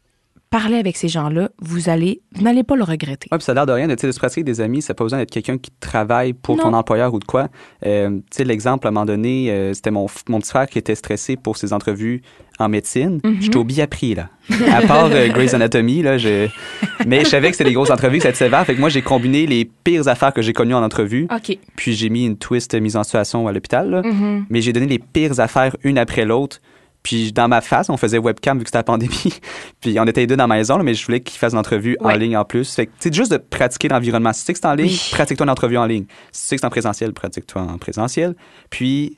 [0.53, 3.27] parlez avec ces gens-là, vous allez, vous n'allez pas le regretter.
[3.31, 3.87] Oui, puis ça a l'air de rien.
[3.87, 6.57] De, de se pratiquer des amis, ça n'a pas besoin d'être quelqu'un qui travaille pour
[6.59, 7.47] ton employeur ou de quoi.
[7.87, 10.77] Euh, tu sais, l'exemple, à un moment donné, euh, c'était mon, mon petit frère qui
[10.77, 12.21] était stressé pour ses entrevues
[12.59, 13.17] en médecine.
[13.23, 13.41] Mm-hmm.
[13.41, 14.29] J'étais au biapris, là.
[14.71, 16.47] À part euh, Grey's Anatomy, là, je...
[17.07, 18.63] mais je savais que c'était des grosses entrevues, que c'était sévère.
[18.63, 21.27] Fait que moi, j'ai combiné les pires affaires que j'ai connues en entrevue.
[21.35, 21.57] OK.
[21.75, 24.03] Puis j'ai mis une twist mise en situation à l'hôpital.
[24.05, 24.43] Mm-hmm.
[24.51, 26.61] Mais j'ai donné les pires affaires une après l'autre.
[27.03, 29.33] Puis dans ma face, on faisait webcam vu que c'était la pandémie.
[29.81, 31.97] puis on était les deux dans la maison, mais je voulais qu'il fasse une entrevue
[31.99, 32.73] en ligne en plus.
[32.73, 34.31] Fait que c'est juste de pratiquer l'environnement.
[34.31, 36.05] Si tu sais que c'est en ligne, pratique-toi une entrevue en ligne.
[36.31, 38.35] Si tu sais que c'est en présentiel, pratique-toi en présentiel.
[38.69, 39.17] Puis,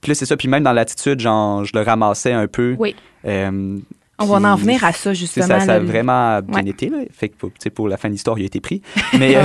[0.00, 0.36] puis là, c'est ça.
[0.36, 2.74] Puis même dans l'attitude, genre, je le ramassais un peu.
[2.78, 2.96] Oui.
[3.26, 3.78] Euh,
[4.18, 5.46] on va en venir à ça, justement.
[5.46, 6.88] Ça, ça a vraiment bien été.
[6.88, 6.98] Là.
[7.12, 8.80] Fait que pour, pour la fin de l'histoire, il a été pris.
[9.18, 9.42] Mais, euh,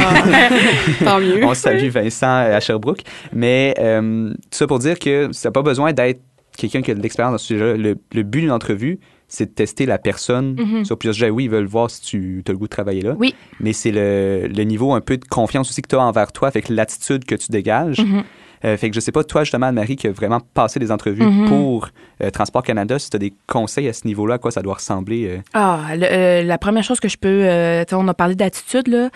[1.03, 1.43] Tant mieux.
[1.43, 3.01] on salue Vincent à Sherbrooke.
[3.33, 6.21] Mais euh, tout ça pour dire que ça n'a pas besoin d'être
[6.57, 9.85] quelqu'un qui a de l'expérience dans ce sujet-là, le, but d'une entrevue, c'est de tester
[9.85, 10.83] la personne mm-hmm.
[10.83, 11.29] sur plusieurs sujets.
[11.29, 13.15] Oui, ils veulent voir si tu as le goût de travailler là.
[13.17, 13.33] Oui.
[13.59, 16.69] Mais c'est le, niveau un peu de confiance aussi que tu as envers toi, avec
[16.69, 17.99] l'attitude que tu dégages.
[17.99, 18.23] Mm-hmm.
[18.63, 21.23] Euh, fait que je sais pas, toi, justement, Marie, qui a vraiment passé des entrevues
[21.23, 21.47] mm-hmm.
[21.47, 21.89] pour
[22.21, 24.75] euh, Transport Canada, si tu as des conseils à ce niveau-là, à quoi ça doit
[24.75, 25.27] ressembler?
[25.27, 25.41] Euh?
[25.53, 27.47] Ah, la première chose que je peux.
[27.95, 29.09] on a parlé d'attitude, là.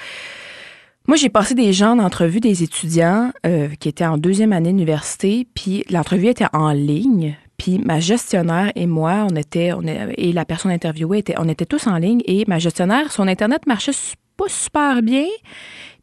[1.08, 5.48] Moi, j'ai passé des gens d'entrevue, des étudiants euh, qui étaient en deuxième année d'université,
[5.54, 7.38] puis l'entrevue était en ligne.
[7.58, 11.66] Puis ma gestionnaire et moi, on était, on et la personne interviewée, était, on était
[11.66, 12.22] tous en ligne.
[12.26, 13.92] Et ma gestionnaire, son Internet marchait
[14.36, 15.26] pas super bien.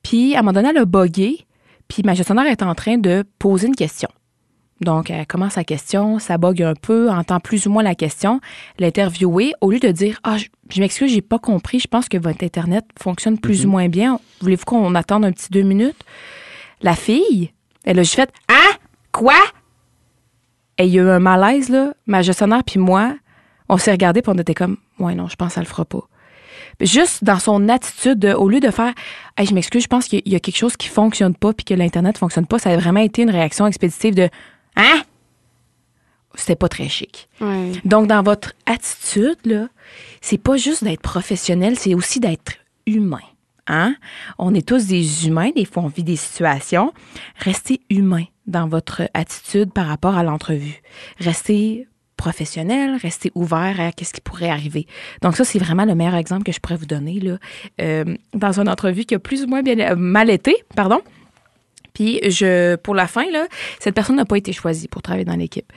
[0.04, 0.86] Puis à un moment donné, elle a.
[1.88, 4.08] Puis ma gestionnaire est en train de poser une question.
[4.82, 8.40] Donc, elle commence sa question, ça bug un peu, entend plus ou moins la question.
[8.78, 12.18] L'interviewé, au lieu de dire Ah, je, je m'excuse, j'ai pas compris, je pense que
[12.18, 13.70] votre Internet fonctionne plus ou mhm.
[13.70, 14.20] moins bien.
[14.40, 16.02] Voulez-vous qu'on attende un petit deux minutes?
[16.80, 17.52] La fille,
[17.84, 18.76] elle a juste fait Hein?
[19.12, 19.34] Quoi?
[20.78, 21.94] Et il y a eu un malaise, là.
[22.06, 23.14] Ma gestionnaire puis moi,
[23.68, 26.02] on s'est regardé puis on était comme Ouais, non, je pense qu'elle le fera pas.
[26.80, 28.92] Juste dans son attitude, au lieu de faire
[29.36, 31.74] hey, je m'excuse, je pense qu'il y a quelque chose qui fonctionne pas puis que
[31.74, 34.28] l'Internet fonctionne pas, ça a vraiment été une réaction expéditive de
[34.76, 35.02] Hein?
[36.34, 37.28] C'était pas très chic.
[37.84, 39.68] Donc, dans votre attitude, là,
[40.20, 42.54] c'est pas juste d'être professionnel, c'est aussi d'être
[42.86, 43.20] humain.
[43.66, 43.94] Hein?
[44.38, 46.92] On est tous des humains, des fois on vit des situations.
[47.38, 50.82] Restez humain dans votre attitude par rapport à l'entrevue.
[51.18, 54.86] Restez professionnel, restez ouvert à ce qui pourrait arriver.
[55.22, 57.38] Donc ça, c'est vraiment le meilleur exemple que je pourrais vous donner là,
[57.80, 61.00] euh, dans une entrevue qui a plus ou moins bien, euh, mal été, pardon.
[61.94, 63.46] Puis je, pour la fin, là,
[63.80, 65.70] cette personne n'a pas été choisie pour travailler dans l'équipe.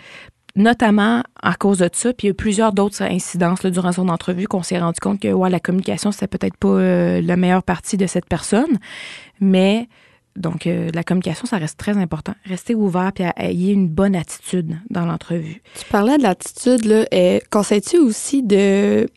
[0.55, 3.91] Notamment à cause de ça, puis il y a eu plusieurs d'autres incidences là, durant
[3.91, 7.35] son entrevue qu'on s'est rendu compte que ouais, la communication, c'était peut-être pas euh, la
[7.35, 8.79] meilleure partie de cette personne.
[9.41, 9.89] Mais
[10.37, 12.33] donc, euh, la communication, ça reste très important.
[12.45, 15.61] Restez ouvert puis ayez une bonne attitude dans l'entrevue.
[15.77, 17.05] Tu parlais de l'attitude, là.
[17.51, 19.07] Conseilles-tu aussi de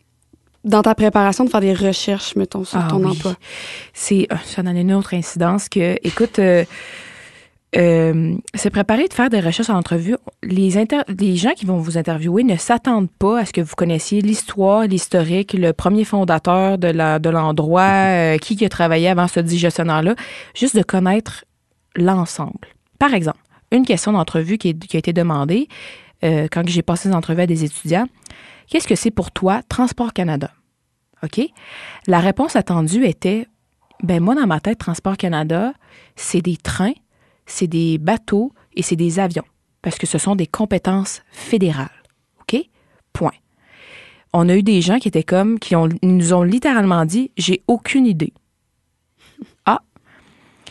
[0.63, 3.35] dans ta préparation de faire des recherches, mettons, sur ah ton emploi?
[3.93, 6.65] C'est, euh, ça donne une autre incidence que, écoute, euh,
[7.77, 10.15] euh, c'est préparer de faire des recherches en entrevue.
[10.43, 10.73] Les,
[11.17, 14.83] les gens qui vont vous interviewer ne s'attendent pas à ce que vous connaissiez l'histoire,
[14.83, 20.15] l'historique, le premier fondateur de, l'endroit, qui, qui a travaillé avant ce dit gestionnaire-là,
[20.55, 21.45] juste de connaître
[21.95, 22.67] l'ensemble.
[22.97, 23.39] Par exemple,
[23.71, 25.67] une question d'entrevue qui, qui a été demandée
[26.21, 28.07] quand j'ai passé des entrevues à des étudiants,
[28.69, 30.51] Qu'est-ce que c'est pour toi Transport Canada?
[31.23, 31.41] OK?
[32.07, 33.47] La réponse attendue était
[34.01, 35.73] ben moi, dans ma tête, Transport Canada,
[36.15, 36.93] c'est des trains,
[37.45, 39.43] c'est des bateaux et c'est des avions,
[39.81, 41.89] parce que ce sont des compétences fédérales.
[42.41, 42.61] OK?
[43.11, 43.33] Point.
[44.31, 47.63] On a eu des gens qui étaient comme, qui ont, nous ont littéralement dit J'ai
[47.67, 48.33] aucune idée.
[49.65, 49.81] Ah.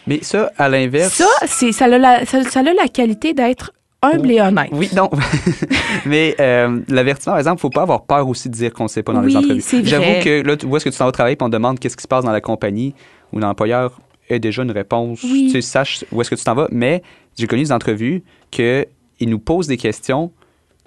[0.07, 1.13] Mais ça, à l'inverse.
[1.15, 4.71] Ça, c'est, ça, a la, ça a la qualité d'être humble et honnête.
[4.73, 5.11] Oui, non.
[6.07, 8.85] Mais euh, l'avertissement, par exemple, il ne faut pas avoir peur aussi de dire qu'on
[8.85, 9.63] ne sait pas dans les entrevues.
[9.85, 11.79] J'avoue que là, tu vois ce que tu t'en vas travailler et on te demande
[11.79, 12.95] qu'est-ce qui se passe dans la compagnie
[13.33, 15.21] ou l'employeur ait déjà une réponse.
[15.21, 16.69] Tu sais, sache où est-ce que tu t'en vas.
[16.71, 17.03] Mais
[17.37, 18.87] j'ai connu des entrevues qu'ils
[19.23, 20.31] nous posent des questions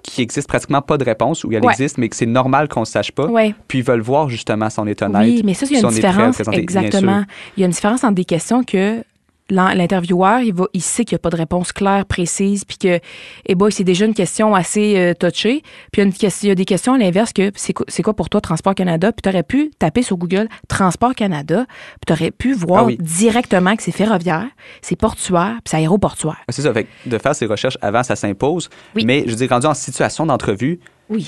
[0.02, 2.86] qui n'existent pratiquement pas de réponse ou elles existent, mais que c'est normal qu'on ne
[2.86, 3.28] sache pas.
[3.68, 5.22] Puis ils veulent voir justement son est honnête.
[5.22, 6.40] Oui, mais ça, il y a une différence.
[6.52, 7.24] Exactement.
[7.56, 9.04] Il y a une différence entre des questions que
[9.52, 13.00] l'intervieweur, il, va, il sait qu'il n'y a pas de réponse claire, précise, puis que,
[13.46, 15.62] eh ben, c'est déjà une question assez euh, touchée.
[15.92, 18.14] Puis il y, a une, il y a des questions à l'inverse que c'est quoi
[18.14, 19.12] pour toi Transport Canada?
[19.12, 22.92] Puis tu aurais pu taper sur Google Transport Canada, puis tu aurais pu voir ah
[22.98, 24.48] directement que c'est ferroviaire,
[24.80, 26.42] c'est portuaire, puis c'est aéroportuaire.
[26.48, 26.72] C'est ça.
[26.72, 28.70] Fait de faire ces recherches avant, ça s'impose.
[28.94, 30.80] Mais je veux dire, rendu en situation d'entrevue,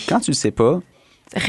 [0.08, 0.80] quand tu ne sais pas,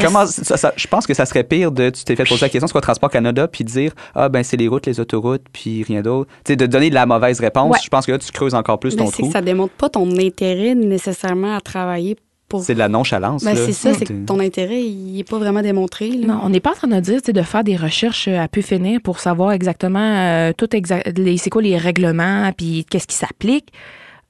[0.01, 2.71] Comment, je pense que ça serait pire de tu t'es fait poser la question c'est
[2.71, 6.30] quoi Transport Canada puis dire ah ben c'est les routes les autoroutes puis rien d'autre
[6.43, 8.80] tu sais de donner de la mauvaise réponse je pense que là tu creuses encore
[8.80, 12.15] plus ton trou ça démontre pas ton intérêt nécessairement à travailler
[12.47, 12.61] pour.
[12.63, 13.43] C'est de la nonchalance.
[13.43, 16.09] Ben, c'est ça, c'est T'es- que ton intérêt, il n'est pas vraiment démontré.
[16.11, 16.28] là.
[16.28, 18.61] Non, on n'est pas en train de dire de faire des recherches euh, à peu
[18.61, 23.15] finir pour savoir exactement euh, tout exa- les c'est quoi les règlements puis qu'est-ce qui
[23.15, 23.73] s'applique.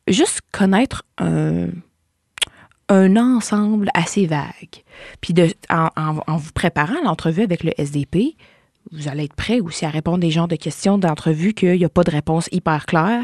[0.07, 1.65] Juste connaître un,
[2.89, 4.83] un ensemble assez vague.
[5.21, 8.35] Puis de, en, en- en vous préparant à l'entrevue avec le SDP,
[8.91, 11.89] vous allez être prêt aussi à répondre des genres de questions d'entrevue qu'il n'y a
[11.89, 13.23] pas de réponse hyper claire.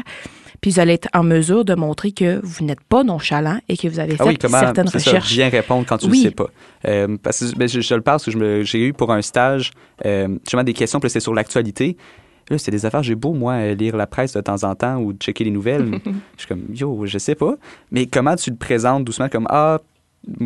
[0.60, 3.88] Puis vous allez être en mesure de montrer que vous n'êtes pas nonchalant et que
[3.88, 5.32] vous avez fait Ah oui, comment certaines c'est ça, recherches.
[5.34, 6.18] bien répondre quand tu Oui.
[6.18, 6.46] le sais pas.
[6.86, 9.70] Euh, parce que ben, je, je le parle parce que j'ai eu pour un stage
[10.04, 11.96] euh, justement des questions, puis c'est sur l'actualité.
[12.52, 15.12] Là, c'est des affaires, j'ai beau, moi, lire la presse de temps en temps ou
[15.14, 15.90] checker les nouvelles.
[16.36, 17.54] je suis comme, yo, je sais pas.
[17.90, 19.80] Mais comment tu le présentes doucement comme, ah,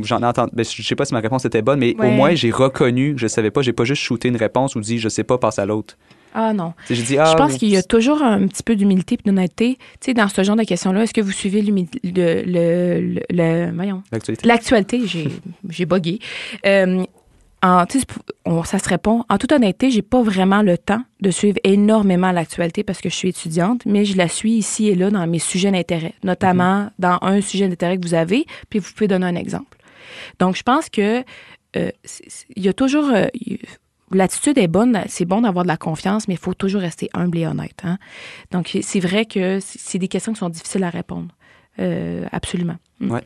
[0.02, 2.06] j'en ai entendu, ben, je sais pas si ma réponse était bonne, mais Ouais.
[2.06, 4.80] au moins, j'ai reconnu que je savais pas, j'ai pas juste shooté une réponse ou
[4.80, 5.96] dit, je sais pas, passe à l'autre.
[6.38, 6.74] Ah non.
[6.90, 9.78] J'ai dit, ah, je pense qu'il y a toujours un petit peu d'humilité et d'honnêteté.
[10.00, 13.20] Tu sais, dans ce genre de questions-là, est-ce que vous suivez le,
[14.10, 14.46] l'actualité.
[14.46, 15.06] l'actualité?
[15.06, 15.28] J'ai,
[15.70, 16.18] j'ai bugué.
[16.66, 17.04] Euh,
[17.66, 17.84] en,
[18.44, 19.24] on- ça se répond.
[19.28, 23.14] En toute honnêteté, j'ai pas vraiment le temps de suivre énormément l'actualité parce que je
[23.14, 27.18] suis étudiante, mais je la suis ici et là dans mes sujets d'intérêt, notamment dans
[27.22, 29.76] un sujet d'intérêt que vous avez, puis vous pouvez donner un exemple.
[30.38, 31.24] Donc, je pense que
[31.76, 31.90] euh,
[32.56, 33.26] y a toujours euh,
[34.12, 37.38] L'attitude est bonne, c'est bon d'avoir de la confiance, mais il faut toujours rester humble
[37.38, 37.80] et honnête.
[37.82, 37.98] hein.
[38.52, 41.26] Donc, c'est vrai que c'est c'est des questions qui sont difficiles à répondre.
[41.80, 42.76] Euh, absolument.
[43.00, 43.16] Mm.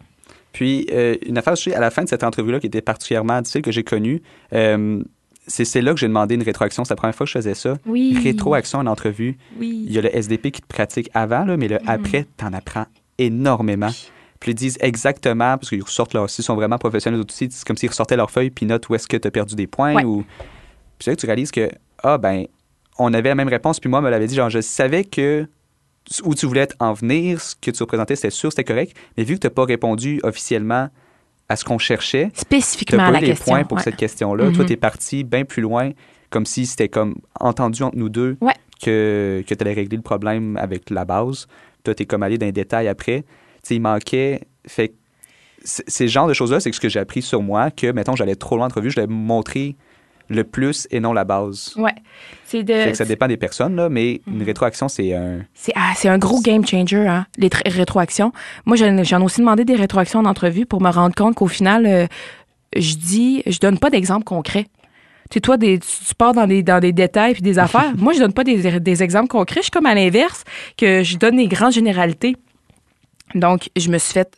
[0.53, 3.63] Puis, euh, une affaire, sais, à la fin de cette entrevue-là qui était particulièrement difficile,
[3.63, 4.23] que j'ai connue,
[4.53, 5.03] euh,
[5.47, 6.85] c'est là que j'ai demandé une rétroaction.
[6.85, 7.77] C'est la première fois que je faisais ça.
[7.87, 8.17] Oui.
[8.23, 9.37] Rétroaction en entrevue.
[9.59, 9.85] Oui.
[9.87, 12.87] Il y a le SDP qui te pratique avant, là, mais le après, t'en apprends
[13.19, 13.91] énormément.
[14.39, 17.67] Puis ils disent exactement, parce qu'ils ressortent là aussi, ils sont vraiment professionnels aussi, c'est
[17.67, 19.95] comme s'ils ressortaient leur feuille puis notent où est-ce que tu as perdu des points.
[19.95, 20.05] Ouais.
[20.05, 20.23] Ou...
[20.23, 21.69] Puis c'est là que tu réalises que,
[22.03, 22.47] ah ben,
[22.99, 25.47] on avait la même réponse, puis moi, on me l'avait dit, genre, je savais que
[26.25, 29.35] où tu voulais en venir, ce que tu représentais, c'était sûr, c'était correct, mais vu
[29.35, 30.89] que tu n'as pas répondu officiellement
[31.49, 33.45] à ce qu'on cherchait, tu Spécifiquement pas à la les question.
[33.53, 33.83] points pour ouais.
[33.85, 34.51] cette question-là.
[34.53, 34.67] Toi, Mhm.
[34.67, 35.91] tu es parti bien plus loin,
[36.31, 38.55] comme si c'était comme entendu entre nous deux Ouais.
[38.83, 41.47] que, que tu allais régler le problème avec la base.
[41.85, 43.23] Toi, tu es comme allé dans les détails après.
[43.23, 43.29] Tu
[43.65, 44.41] sais, il manquait.
[44.67, 44.95] Fait
[45.63, 48.57] ces genres de choses-là, c'est ce que j'ai appris sur moi, que, mettons, j'allais trop
[48.57, 49.77] loin en entrevue, je devais montrer
[50.31, 51.75] le plus et non la base.
[51.77, 51.95] Ouais.
[52.45, 52.95] C'est de.
[52.95, 55.41] Ça dépend des personnes, là, mais une rétroaction, c'est un.
[55.55, 58.33] C'est ah, un gros game changer, hein, les tr- rétroactions.
[58.65, 61.85] Moi, j'en ai aussi demandé des rétroactions en entrevue pour me rendre compte qu'au final,
[61.87, 62.07] euh,
[62.77, 64.67] je dis, je donne pas d'exemple concret.
[65.31, 67.93] Tu sais, toi, des, tu, tu pars dans des, dans des détails puis des affaires.
[67.99, 69.61] Moi, je donne pas des, des exemples concrets.
[69.61, 70.45] Je suis comme à l'inverse,
[70.77, 72.37] que je donne des grandes généralités.
[73.35, 74.37] Donc, je me suis fait.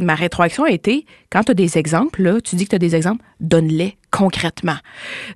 [0.00, 2.80] Ma rétroaction a été, quand tu as des exemples, là, tu dis que tu as
[2.80, 4.76] des exemples, donne-les concrètement.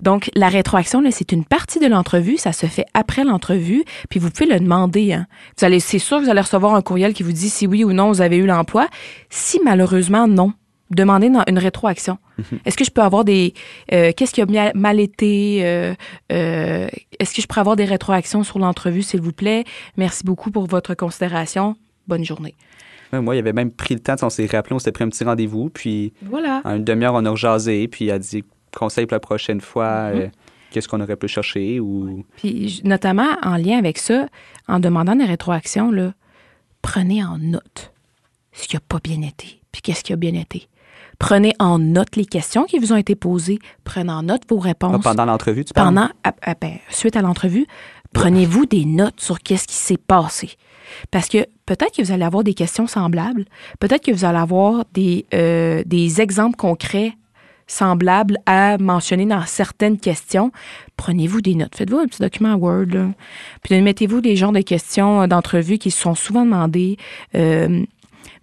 [0.00, 2.36] Donc, la rétroaction, là, c'est une partie de l'entrevue.
[2.38, 3.84] Ça se fait après l'entrevue.
[4.10, 5.12] Puis vous pouvez le demander.
[5.12, 5.26] Hein.
[5.56, 7.84] Vous allez, c'est sûr que vous allez recevoir un courriel qui vous dit si oui
[7.84, 8.88] ou non vous avez eu l'emploi.
[9.30, 10.52] Si malheureusement non,
[10.90, 12.18] demandez une rétroaction.
[12.64, 13.54] Est-ce que je peux avoir des...
[13.92, 15.60] euh, Qu'est-ce qui a mal été?
[15.62, 15.94] euh,
[16.32, 16.88] euh,
[17.20, 19.64] Est-ce que je pourrais avoir des rétroactions sur l'entrevue, s'il vous plaît?
[19.96, 21.76] Merci beaucoup pour votre considération.
[22.06, 22.54] Bonne journée.
[23.12, 25.24] Moi, il avait même pris le temps, on s'est rappelé, on s'était pris un petit
[25.24, 26.60] rendez-vous, puis Voilà.
[26.64, 28.44] en une demi-heure, on a jasé, puis il a dit
[28.76, 30.20] conseil pour la prochaine fois, Mhm.
[30.20, 30.26] euh,
[30.70, 32.24] qu'est-ce qu'on aurait pu chercher ou.
[32.36, 34.26] Puis notamment en lien avec ça,
[34.68, 36.12] en demandant des rétroactions, là,
[36.82, 37.92] prenez en note
[38.52, 40.68] ce qui n'a pas bien été, puis qu'est-ce qui a bien été.
[41.18, 43.58] Prenez en note les questions qui vous ont été posées.
[43.82, 45.02] Prenez en note vos Ah, réponses.
[45.02, 45.88] pendant l'entrevue, tu parles?
[45.94, 47.66] Pendant, à- à- ben, suite à l'entrevue,
[48.12, 50.50] prenez-vous des notes sur qu'est-ce qui s'est passé.
[51.10, 51.38] Parce que
[51.68, 53.44] peut-être que vous allez avoir des questions semblables,
[53.78, 57.12] peut-être que vous allez avoir des, euh, des exemples concrets
[57.66, 60.50] semblables à mentionner dans certaines questions.
[60.96, 61.76] Prenez-vous des notes.
[61.76, 62.86] Faites-vous un petit document Word.
[62.86, 63.08] Là.
[63.62, 66.96] Puis mettez-vous des genres de questions euh, d'entrevue qui sont souvent demandées.
[67.34, 67.84] Euh,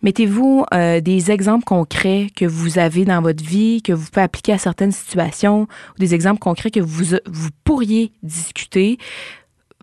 [0.03, 4.53] Mettez-vous euh, des exemples concrets que vous avez dans votre vie, que vous pouvez appliquer
[4.53, 8.99] à certaines situations, ou des exemples concrets que vous, vous pourriez discuter.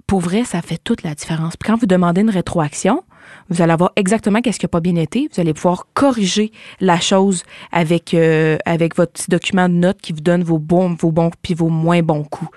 [0.07, 1.57] Pour vrai, ça fait toute la différence.
[1.57, 3.03] Puis quand vous demandez une rétroaction,
[3.49, 5.29] vous allez avoir exactement qu'est-ce qui n'a pas bien été.
[5.33, 8.57] Vous allez pouvoir corriger la chose avec, euh,
[8.97, 12.25] votre document de notes qui vous donne vos bons, vos bons puis vos moins bons
[12.25, 12.51] coups.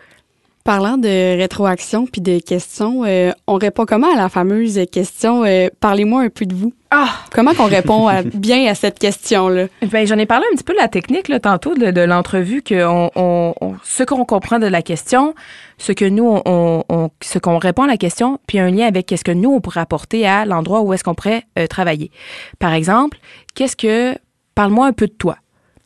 [0.65, 5.67] Parlant de rétroaction puis de questions, euh, on répond comment à la fameuse question euh,
[5.79, 6.73] Parlez-moi un peu de vous?
[6.89, 7.07] Ah!
[7.31, 9.67] Comment qu'on répond à- bien à cette question-là?
[9.91, 12.63] Ben, j'en ai parlé un petit peu de la technique là, tantôt de, de l'entrevue,
[12.63, 15.35] que on, on- on- ce qu'on comprend de la question,
[15.77, 16.83] ce que nous, on,
[17.21, 19.81] ce qu'on répond à la question, puis un lien avec ce que nous, on pourrait
[19.81, 22.09] apporter à l'endroit où est-ce qu'on pourrait euh, travailler.
[22.57, 23.19] Par exemple,
[23.53, 24.17] qu'est-ce que...
[24.55, 25.35] Parle-moi un peu de toi?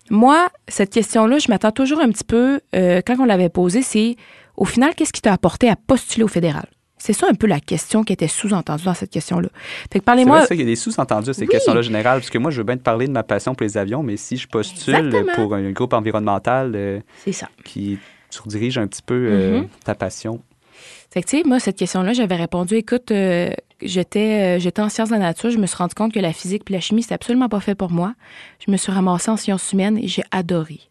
[0.10, 4.16] Moi, cette question-là, je m'attends toujours un petit peu, euh, quand on l'avait posée, c'est
[4.60, 6.68] au final, qu'est-ce qui t'a apporté à postuler au fédéral?
[6.98, 9.48] C'est ça un peu la question qui était sous-entendue dans cette question-là.
[9.92, 10.42] Fait que parlez-moi.
[10.42, 12.58] C'est vrai, il y a des sous-entendus à ces questions-là générales, parce que moi, je
[12.58, 15.56] veux bien te parler de ma passion pour les avions, mais si je postule pour
[15.56, 17.00] un groupe environnemental euh,
[17.32, 17.48] ça.
[17.64, 18.00] qui
[18.30, 19.68] surdirige un petit peu euh, mm-hmm.
[19.86, 20.42] ta passion.
[21.10, 23.52] Fait que, tu sais, moi, cette question-là, j'avais répondu, écoute, euh,
[23.82, 26.64] j'étais, j'étais en sciences de la nature, je me suis rendu compte que la physique
[26.70, 28.14] et la chimie, c'était absolument pas fait pour moi.
[28.66, 30.82] Je me suis ramassée en sciences humaines et j'ai adoré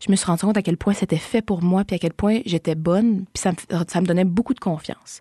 [0.00, 2.12] je me suis rendu compte à quel point c'était fait pour moi, puis à quel
[2.12, 5.20] point j'étais bonne, puis ça me, ça me donnait beaucoup de confiance.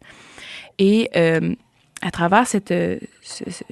[0.80, 1.56] Et euh,
[2.02, 3.00] à travers cette, euh,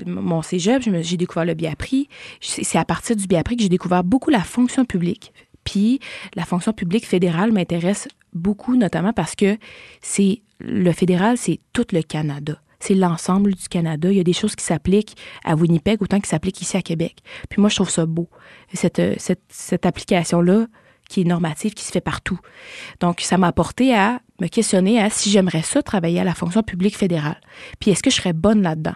[0.05, 2.07] mon cégep, j'ai découvert le biapri.
[2.39, 5.33] C'est à partir du biapri que j'ai découvert beaucoup la fonction publique.
[5.63, 5.99] Puis
[6.35, 9.57] la fonction publique fédérale m'intéresse beaucoup, notamment parce que
[10.01, 14.11] c'est le fédéral, c'est tout le Canada c'est l'ensemble du Canada.
[14.11, 17.17] Il y a des choses qui s'appliquent à Winnipeg autant qui s'appliquent ici à Québec.
[17.49, 18.27] Puis moi, je trouve ça beau.
[18.73, 20.65] Cette, cette, cette application-là,
[21.11, 22.39] qui est normative, qui se fait partout.
[23.01, 26.63] Donc, ça m'a apporté à me questionner à si j'aimerais ça travailler à la fonction
[26.63, 27.39] publique fédérale.
[27.79, 28.95] Puis, est-ce que je serais bonne là-dedans?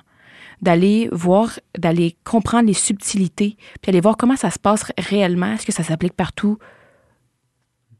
[0.61, 5.51] D'aller voir, d'aller comprendre les subtilités, puis aller voir comment ça se passe réellement.
[5.51, 6.57] Est-ce que ça s'applique partout?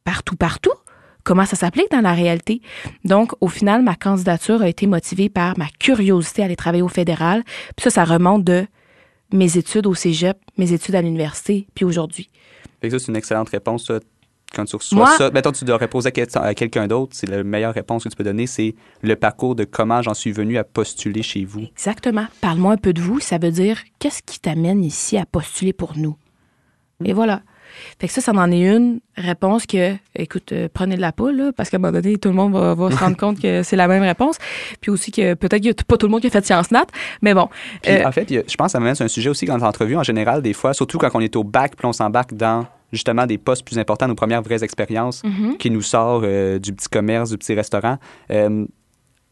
[0.06, 0.72] Partout, partout?
[1.26, 2.62] Comment ça s'applique dans la réalité?
[3.04, 6.88] Donc, au final, ma candidature a été motivée par ma curiosité à aller travailler au
[6.88, 7.44] fédéral.
[7.76, 8.66] Puis ça, ça remonte de
[9.34, 12.30] mes études au cégep, mes études à l'université, puis aujourd'hui
[12.90, 13.92] ça, c'est une excellente réponse.
[14.54, 18.04] quand tu reçois ça, mettons, tu dois poser à quelqu'un d'autre, c'est la meilleure réponse
[18.04, 21.46] que tu peux donner, c'est le parcours de comment j'en suis venu à postuler chez
[21.46, 21.66] vous.
[21.72, 22.26] Exactement.
[22.42, 23.20] Parle-moi un peu de vous.
[23.20, 26.16] Ça veut dire, qu'est-ce qui t'amène ici à postuler pour nous?
[27.04, 27.42] Et voilà.
[28.00, 31.52] Fait que ça, ça en est une réponse que, écoute, euh, prenez de la poule,
[31.56, 33.88] parce qu'à un moment donné, tout le monde va, se rendre compte que c'est la
[33.88, 34.38] même réponse.
[34.82, 36.72] Puis aussi que peut-être qu'il n'y a pas tout le monde qui a fait sciences
[36.72, 36.86] nat,
[37.22, 37.50] mais bon.
[37.88, 40.04] Euh, en fait, je pense que ça m'amène sur un sujet aussi dans l'entrevue en
[40.04, 43.38] général, des fois, surtout quand on est au bac, puis on s'embarque dans justement des
[43.38, 45.58] postes plus importants, nos premières vraies expériences, mm-hmm.
[45.58, 47.98] qui nous sort euh, du petit commerce, du petit restaurant.
[48.32, 48.66] Euh,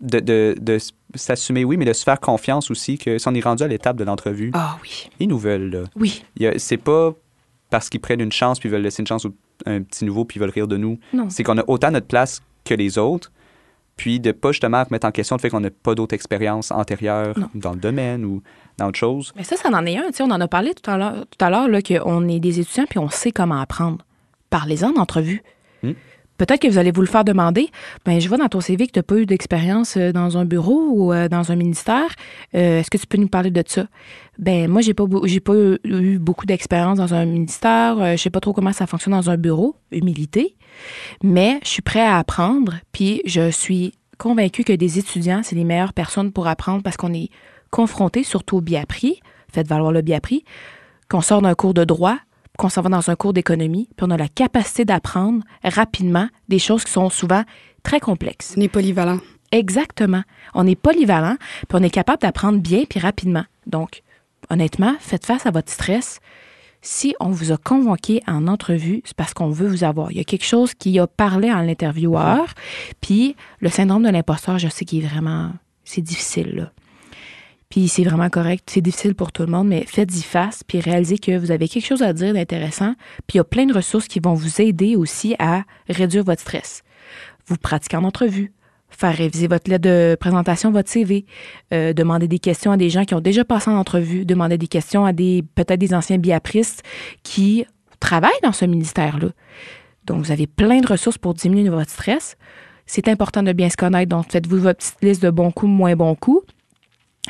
[0.01, 0.77] de, de, de
[1.15, 3.95] s'assumer, oui, mais de se faire confiance aussi que si on est rendu à l'étape
[3.95, 5.09] de l'entrevue, ah oui.
[5.19, 5.69] ils nous veulent.
[5.69, 5.83] Là.
[5.95, 6.23] Oui.
[6.57, 7.13] C'est pas
[7.69, 9.25] parce qu'ils prennent une chance puis veulent laisser une chance
[9.65, 10.99] à un petit nouveau puis ils veulent rire de nous.
[11.29, 13.31] C'est qu'on a autant notre place que les autres,
[13.95, 17.35] puis de pas justement remettre en question le fait qu'on n'a pas d'autres expériences antérieures
[17.55, 18.41] dans le domaine ou
[18.77, 19.33] dans autre chose.
[19.35, 20.09] Mais ça, ça en est un.
[20.21, 22.99] on en a parlé tout à l'heure, tout à l'heure qu'on est des étudiants puis
[22.99, 23.99] on sait comment apprendre.
[24.49, 25.43] Parlez-en d'entrevue.
[25.81, 25.93] Hmm.
[26.37, 27.69] Peut-être que vous allez vous le faire demander.
[28.05, 30.45] Ben, je vois dans ton CV que tu n'as pas eu d'expérience euh, dans un
[30.45, 32.07] bureau ou euh, dans un ministère.
[32.55, 33.85] Euh, est-ce que tu peux nous parler de ça?
[34.39, 35.53] Ben, moi, j'ai pas, j'ai pas
[35.83, 38.17] eu beaucoup d'expérience dans un ministère.
[38.17, 39.75] je sais pas trop comment ça fonctionne dans un bureau.
[39.91, 40.55] Humilité.
[41.23, 42.73] Mais je suis prêt à apprendre.
[42.91, 47.13] Puis je suis convaincue que des étudiants, c'est les meilleures personnes pour apprendre parce qu'on
[47.13, 47.29] est
[47.73, 49.19] confronté surtout au biapri,
[49.51, 50.45] faites valoir le biapri,
[51.09, 52.19] qu'on sort d'un cours de droit,
[52.59, 56.59] qu'on s'en va dans un cours d'économie, puis on a la capacité d'apprendre rapidement des
[56.59, 57.41] choses qui sont souvent
[57.81, 58.53] très complexes.
[58.55, 59.17] On est polyvalent.
[59.51, 60.21] Exactement.
[60.53, 61.35] On est polyvalent,
[61.67, 63.45] puis on est capable d'apprendre bien puis rapidement.
[63.65, 64.03] Donc,
[64.51, 66.19] honnêtement, faites face à votre stress.
[66.83, 70.11] Si on vous a convoqué en entrevue, c'est parce qu'on veut vous avoir.
[70.11, 72.53] Il y a quelque chose qui a parlé à l'intervieweur,
[73.01, 75.53] puis le syndrome de l'imposteur, je sais qu'il est vraiment,
[75.85, 76.71] c'est difficile, là.
[77.73, 78.69] Puis c'est vraiment correct.
[78.71, 81.87] C'est difficile pour tout le monde, mais faites-y face, puis réalisez que vous avez quelque
[81.87, 82.93] chose à dire d'intéressant.
[83.25, 86.41] Puis il y a plein de ressources qui vont vous aider aussi à réduire votre
[86.41, 86.83] stress.
[87.47, 88.53] Vous pratiquez en entrevue,
[88.89, 91.25] faire réviser votre lettre de présentation, votre CV,
[91.73, 94.67] euh, demander des questions à des gens qui ont déjà passé en entrevue, demander des
[94.67, 96.83] questions à des peut-être des anciens biapristes
[97.23, 97.65] qui
[97.99, 99.29] travaillent dans ce ministère-là.
[100.05, 102.37] Donc, vous avez plein de ressources pour diminuer votre stress.
[102.85, 105.95] C'est important de bien se connaître, donc faites-vous votre petite liste de bons coups, moins
[105.95, 106.45] bons coups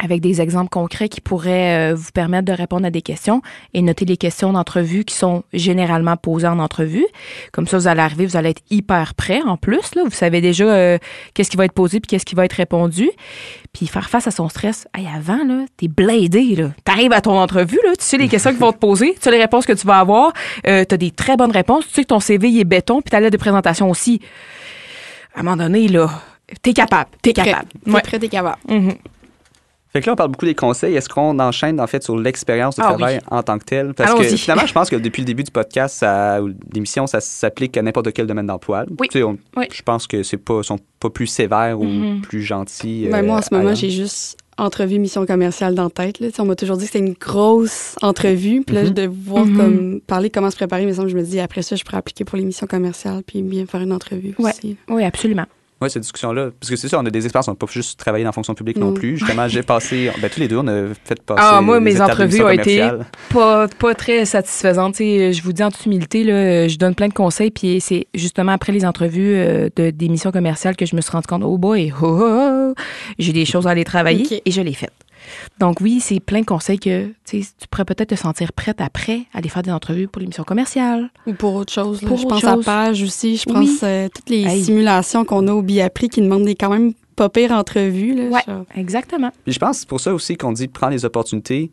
[0.01, 3.43] avec des exemples concrets qui pourraient euh, vous permettre de répondre à des questions
[3.75, 7.05] et noter les questions d'entrevue qui sont généralement posées en entrevue.
[7.51, 9.93] Comme ça, vous allez arriver, vous allez être hyper prêt en plus.
[9.93, 10.03] Là.
[10.03, 10.97] Vous savez déjà euh,
[11.35, 13.11] qu'est-ce qui va être posé puis qu'est-ce qui va être répondu.
[13.71, 14.87] Puis faire face à son stress.
[14.95, 16.55] Hey, avant, là, t'es bladé.
[16.55, 16.71] Là.
[16.85, 19.31] T'arrives à ton entrevue, là, tu sais les questions qu'ils vont te poser, tu sais
[19.31, 20.33] les réponses que tu vas avoir.
[20.65, 21.85] Euh, t'as des très bonnes réponses.
[21.87, 24.21] Tu sais que ton CV il est béton puis ta lettre de présentation aussi.
[25.35, 26.09] À un moment donné, là,
[26.63, 27.11] t'es capable.
[27.21, 27.67] T'es capable.
[27.85, 28.01] T'es ouais.
[28.01, 28.57] prêt, t'es capable.
[28.67, 28.95] Mm-hmm.
[29.93, 30.95] Fait que là, on parle beaucoup des conseils.
[30.95, 33.93] Est-ce qu'on enchaîne, en fait, sur l'expérience de ah travail en tant que tel?
[33.93, 37.21] Parce que finalement, je pense que depuis le début du podcast ça, ou l'émission, ça
[37.21, 38.85] s'applique à n'importe quel domaine d'emploi.
[38.99, 39.07] Oui.
[39.13, 42.21] Je pense que c'est pas, sont pas plus sévères ou mm-hmm.
[42.21, 43.07] plus gentils.
[43.11, 46.19] Ben, moi, en ce euh, moment, j'ai juste entrevue mission commerciale dans la tête.
[46.19, 46.29] Là.
[46.39, 48.63] On m'a toujours dit que c'était une grosse entrevue.
[48.65, 48.93] Puis là, mm-hmm.
[48.93, 49.57] de voir mm-hmm.
[49.57, 52.39] comme, parler comment se préparer, mais je me dis, après ça, je pourrais appliquer pour
[52.39, 54.49] l'émission commerciale puis bien faire une entrevue ouais.
[54.49, 54.75] aussi.
[54.89, 55.45] Oui, absolument.
[55.89, 56.49] Cette discussion-là.
[56.59, 58.33] Parce que c'est ça, on a des experts, on n'a pas juste travaillé dans la
[58.33, 58.93] fonction publique non Mm.
[58.95, 59.17] plus.
[59.17, 61.41] Justement, j'ai passé, ben, tous les deux, on a fait passer.
[61.43, 62.89] Ah, moi, mes entrevues ont été
[63.29, 64.95] pas, pas très satisfaisantes.
[64.95, 67.79] Tu sais, je vous dis en toute humilité, là, je donne plein de conseils, puis
[67.81, 71.27] c'est justement après les entrevues euh, de, des missions commerciales que je me suis rendu
[71.27, 72.73] compte, oh boy, oh, oh, oh,
[73.19, 74.89] j'ai des choses à aller travailler, et je l'ai fait.
[75.59, 79.21] Donc oui, c'est plein de conseils que tu tu pourrais peut-être te sentir prête après
[79.33, 81.09] à aller faire des entrevues pour les missions commerciales.
[81.27, 82.01] Ou pour autre chose.
[82.01, 82.07] là.
[82.07, 82.67] Pour je autre pense chose.
[82.67, 83.37] à Page aussi.
[83.37, 83.79] Je pense Oui.
[83.83, 84.63] euh, toutes les Hey.
[84.63, 88.15] simulations qu'on a au Biapri qui demandent des quand même pas pires entrevues.
[88.15, 88.41] Là, Ouais.
[88.75, 89.31] Exactement.
[89.43, 91.71] Puis je pense que c'est pour ça aussi qu'on dit prends les opportunités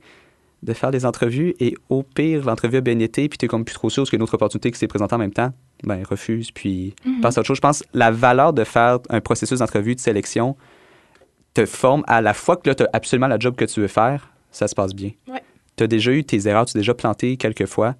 [0.62, 3.74] de faire des entrevues et au pire, l'entrevue a bien été, puis t'es comme plus
[3.74, 5.50] trop sûr parce qu'il y a une autre opportunité qui s'est présentée en même temps,
[5.84, 7.56] ben refuse, puis passe à autre chose.
[7.56, 10.56] Je pense que la valeur de faire un processus d'entrevue, de sélection,
[11.54, 13.88] te forme à la fois que là, tu as absolument la job que tu veux
[13.88, 15.10] faire, ça se passe bien.
[15.28, 15.42] Ouais.
[15.76, 17.94] Tu as déjà eu tes erreurs, tu as déjà planté quelques fois,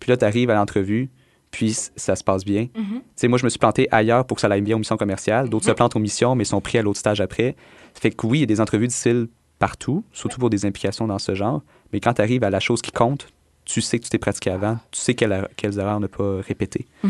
[0.00, 1.10] puis là, tu arrives à l'entrevue,
[1.50, 2.68] puis ça se passe bien.
[2.76, 2.94] Mhm.
[3.00, 4.96] Tu sais, moi, je me suis planté ailleurs pour que ça aille bien aux missions
[4.96, 5.48] commerciales.
[5.48, 7.54] D'autres se plantent aux missions, mais sont pris à l'autre stage après.
[7.94, 9.28] Ça fait que oui, il y a des entrevues difficiles
[9.60, 11.62] partout, surtout pour des implications dans ce genre.
[11.92, 13.28] Mais quand tu arrives à la chose qui compte,
[13.64, 16.86] tu sais que tu t'es pratiqué avant, tu sais quelle- quelles erreurs ne pas répéter.
[17.04, 17.08] Et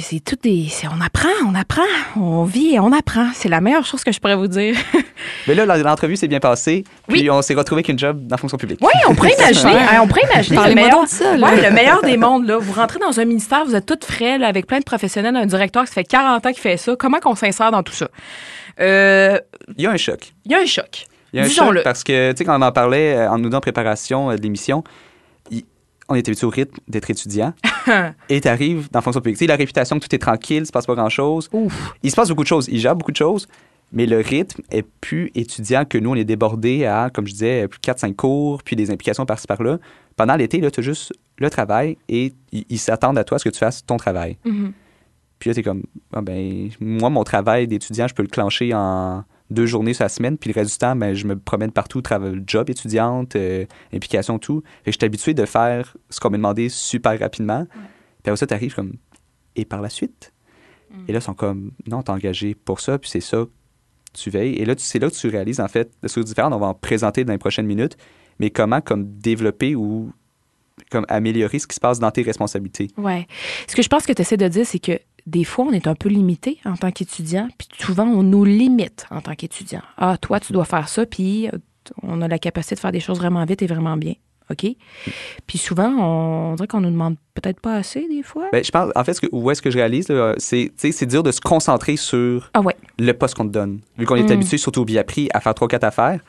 [0.00, 0.68] c'est tout des.
[0.90, 1.82] on apprend, on apprend,
[2.16, 3.28] on vit et on apprend.
[3.34, 4.74] C'est la meilleure chose que je pourrais vous dire.
[5.46, 7.30] Mais là, l'entrevue s'est bien passée, puis Oui.
[7.30, 8.78] on s'est retrouvé avec une job dans la fonction publique.
[8.82, 9.72] Oui, on pourrait imaginer.
[9.74, 11.48] hein, on pourrait imaginer le meilleur, donc de ça, là.
[11.48, 12.46] Ouais, le meilleur des mondes.
[12.46, 12.56] Là.
[12.58, 15.46] Vous rentrez dans un ministère, vous êtes toutes frais, là, avec plein de professionnels, un
[15.46, 16.94] directeur qui ça fait 40 ans qu'il fait ça.
[16.98, 18.08] Comment qu'on s'insère dans tout ça?
[18.80, 19.38] Euh,
[19.76, 20.32] Il y a un choc.
[20.46, 21.06] Il y a un choc.
[21.32, 23.38] Il y a un choc parce que, tu sais, quand on en parlait euh, en
[23.38, 24.84] nous donnant préparation euh, de l'émission,
[26.08, 27.52] on était habitué au rythme d'être étudiant.
[28.28, 29.38] et tu arrives dans fonction publique.
[29.38, 31.48] Tu sais, la réputation que tout est tranquille, il se passe pas grand-chose.
[31.52, 31.94] Ouf.
[32.02, 32.68] Il se passe beaucoup de choses.
[32.70, 33.46] Il gère beaucoup de choses.
[33.92, 36.10] Mais le rythme est plus étudiant que nous.
[36.10, 39.46] On est débordé à, comme je disais, plus de 4-5 cours, puis des implications par-ci
[39.46, 39.78] par-là.
[40.16, 43.44] Pendant l'été, là, tu as juste le travail et ils s'attendent à toi à ce
[43.44, 44.36] que tu fasses ton travail.
[44.44, 44.72] Mhm.
[45.38, 45.82] Puis là, tu es comme,
[46.12, 50.08] ah ben, moi, mon travail d'étudiant, je peux le clencher en deux journées sur la
[50.08, 53.66] semaine, puis le reste du temps, ben, je me promène partout, travail, job étudiante, euh,
[53.92, 54.62] implication, tout.
[54.84, 57.66] Fait que je suis habitué de faire ce qu'on m'a demandé super rapidement.
[57.66, 58.94] Puis après ça, tu arrives comme,
[59.56, 60.32] et par la suite?
[61.08, 63.44] Et là, ils sont comme, non, t'es engagé pour ça, puis c'est ça,
[64.12, 64.54] tu veilles.
[64.54, 66.52] Et là, c'est là que tu réalises, en fait, des choses différentes.
[66.52, 67.96] On va en présenter dans les prochaines minutes,
[68.38, 70.12] mais comment, comme, développer ou
[70.90, 72.88] comme améliorer ce qui se passe dans tes responsabilités.
[72.96, 73.26] Ouais.
[73.68, 75.86] Ce que je pense que tu essaies de dire, c'est que des fois, on est
[75.86, 79.82] un peu limité en tant qu'étudiant, puis souvent, on nous limite en tant qu'étudiant.
[79.96, 81.58] Ah, toi, tu dois faire ça, puis euh,
[82.02, 84.14] on a la capacité de faire des choses vraiment vite et vraiment bien.
[84.50, 84.66] OK?
[85.46, 88.48] Puis souvent, on, on dirait qu'on nous demande peut-être pas assez, des fois.
[88.52, 90.06] Ben, je pense, en fait, ce que, où est-ce que je réalise,
[90.36, 92.76] c'est, c'est dur de se concentrer sur Ah ouais.
[92.98, 93.80] le poste qu'on te donne.
[93.96, 94.32] Vu qu'on est Mm.
[94.32, 96.20] habitué, surtout au appris à faire trois, quatre affaires.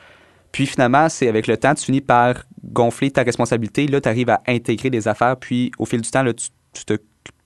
[0.50, 3.86] Puis finalement, c'est avec le temps, tu finis par gonfler ta responsabilité.
[3.86, 5.36] Là, tu arrives à intégrer des affaires.
[5.36, 6.96] Puis au fil du temps, là, tu, tu te,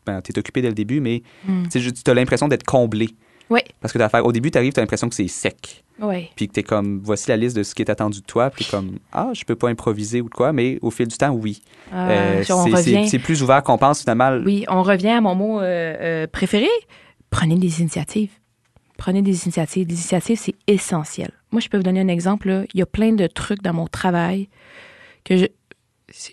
[0.06, 1.68] ben, t'es occupé dès le début, mais Mm.
[1.68, 3.08] tu tu as l'impression d'être comblé.
[3.50, 3.60] Oui.
[3.80, 4.24] Parce que t'as affaire.
[4.24, 5.82] Au début, tu arrives, tu as l'impression que c'est sec.
[6.00, 6.28] Oui.
[6.36, 8.48] Puis que tu es comme, voici la liste de ce qui est attendu de toi.
[8.48, 10.52] Puis comme, ah, je peux pas improviser ou de quoi.
[10.52, 11.60] Mais au fil du temps, oui.
[11.92, 14.38] Euh, on c'est- plus ouvert qu'on pense finalement.
[14.44, 15.64] Oui, on revient à mon mot euh,
[16.00, 16.68] euh, préféré.
[17.30, 18.30] Prenez des initiatives.
[18.96, 19.86] Prenez des initiatives.
[19.86, 21.32] Des initiatives, c'est essentiel.
[21.50, 22.48] Moi, je peux vous donner un exemple.
[22.48, 22.62] là.
[22.72, 24.48] Il y a plein de trucs dans mon travail
[25.24, 25.46] que je.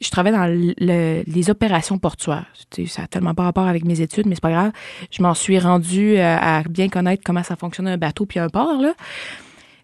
[0.02, 2.46] Je travaille dans le- le- les opérations portuaires.
[2.88, 4.72] Ça n'a tellement pas rapport avec mes études, mais c'est pas grave.
[5.12, 8.50] Je m'en suis rendue à, à bien connaître comment ça fonctionne un bateau puis un
[8.50, 8.82] port.
[8.82, 8.94] Là.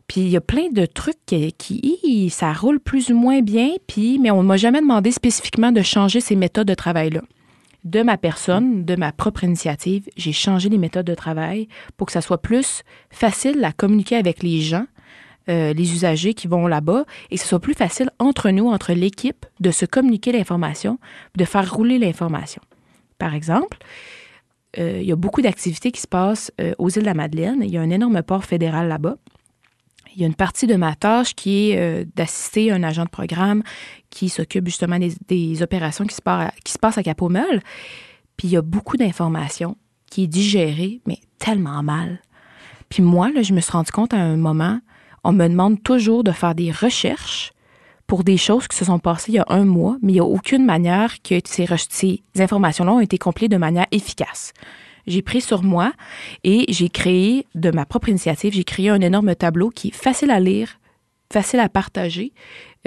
[0.08, 3.70] Puis il y a plein de trucs qui, qui- ça roule plus ou moins bien,
[3.88, 7.22] puis mais on ne m'a jamais demandé spécifiquement de changer ces méthodes de travail-là.
[7.84, 11.68] De ma personne, de ma propre initiative, j'ai changé les méthodes de travail
[11.98, 14.86] pour que ça soit plus facile à communiquer avec les gens,
[15.50, 18.94] euh, les usagers qui vont là-bas, et que ce soit plus facile entre nous, entre
[18.94, 21.00] l'équipe, de se communiquer l'information,
[21.36, 22.62] de faire rouler l'information.
[23.18, 23.78] Par exemple,
[24.80, 27.62] euh, il y a beaucoup d'activités qui se passent euh, aux îles de la Madeleine.
[27.62, 29.18] Il y a un énorme port fédéral là-bas.
[30.16, 33.64] Il y a une partie de ma tâche qui est d'assister un agent de programme
[34.12, 37.64] qui s'occupe justement des, opérations qui se, passent à Capomel.
[38.38, 39.76] Puis il y a beaucoup d'informations
[40.06, 42.22] qui est digérée, mais tellement mal.
[42.90, 44.80] Puis moi, je me suis rendu compte à un moment,
[45.24, 47.54] on me demande toujours de faire des recherches
[48.08, 50.20] pour des choses qui se sont passées il y a un mois, mais il n'y
[50.20, 54.54] a aucune manière que ces, ces informations-là ont été compilées de manière efficace.
[55.08, 55.94] J'ai pris sur moi
[56.44, 60.32] et j'ai créé, de ma propre initiative, j'ai créé un énorme tableau qui est facile
[60.32, 60.80] à lire,
[61.32, 62.34] facile à partager,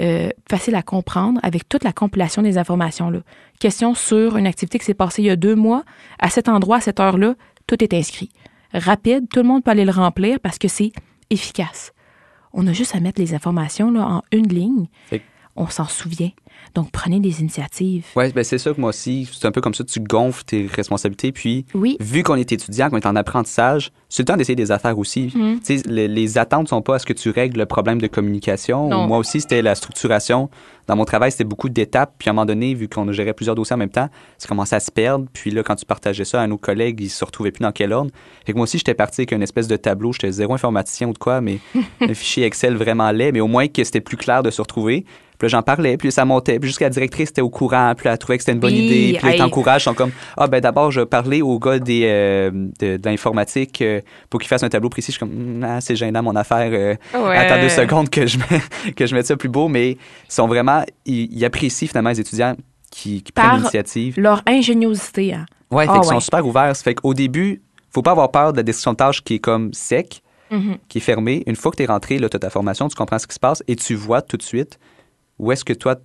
[0.01, 3.19] euh, facile à comprendre avec toute la compilation des informations-là.
[3.59, 5.83] Question sur une activité qui s'est passée il y a deux mois,
[6.19, 7.35] à cet endroit, à cette heure-là,
[7.67, 8.29] tout est inscrit.
[8.73, 10.91] Rapide, tout le monde peut aller le remplir parce que c'est
[11.29, 11.91] efficace.
[12.59, 14.87] On a juste à mettre les informations là, en une ligne.
[15.55, 16.31] On s'en souvient.
[16.75, 18.05] Donc, prenez des initiatives.
[18.15, 20.67] Oui, ben c'est ça que moi aussi, c'est un peu comme ça, tu gonfles tes
[20.67, 21.31] responsabilités.
[21.31, 21.97] Puis, Oui.
[21.99, 25.33] vu qu'on est étudiant, qu'on est en apprentissage, c'est le temps d'essayer des affaires aussi.
[25.63, 28.89] Sais, les, les attentes sont pas à ce que tu règles le problème de communication?
[28.89, 29.07] Non.
[29.07, 30.49] Moi aussi, c'était la structuration.
[30.87, 32.13] Dans mon travail, c'était beaucoup d'étapes.
[32.17, 34.07] Puis à un moment donné, vu qu'on gérait plusieurs dossiers en même temps,
[34.37, 35.25] ça commençait à se perdre.
[35.33, 37.91] Puis là, quand tu partageais ça à nos collègues, ils se retrouvaient plus dans quel
[37.91, 38.11] ordre.
[38.45, 40.13] Fait que moi aussi, j'étais parti avec une espèce de tableau.
[40.13, 41.59] J'étais zéro informaticien ou de quoi, mais
[42.01, 43.33] un fichier Excel vraiment laid.
[43.33, 45.05] Mais au moins que c'était plus clair de se retrouver.
[45.37, 46.59] Puis j'en parlais, puis ça montait.
[46.59, 48.79] Puis jusqu'à la directrice était au courant, puis elle trouvait que c'était une bonne Oui,
[48.85, 49.17] idée.
[49.19, 52.03] Puis elle t'encourage, ils sont comme Ah, ben d'abord, je vais parler au gars des,
[52.05, 55.11] euh, de, de l'informatique euh, pour qu'il fasse un tableau précis.
[55.11, 56.69] Je suis comme Ah, c'est gênant, mon affaire.
[56.71, 57.37] euh, Ouais.
[57.37, 59.67] Attends deux secondes que je, mets, que je mette ça plus beau.
[59.67, 62.55] Mais ils sont vraiment, ils, ils apprécient finalement les étudiants
[62.89, 64.19] qui, prennent l'initiative.
[64.19, 65.33] Leur ingéniosité.
[65.33, 65.45] Hein.
[65.69, 66.75] Ouais, fait Ah, qu'ils sont super ouverts.
[66.77, 67.61] Fait qu'au début,
[67.91, 70.77] faut pas avoir peur de la description de tâche qui est comme sec, Mhm.
[70.87, 71.43] qui est fermée.
[71.45, 73.39] Une fois que tu es rentré, tu as ta formation, tu comprends ce qui se
[73.39, 74.79] passe et tu vois tout de suite
[75.39, 75.95] où est-ce que toi,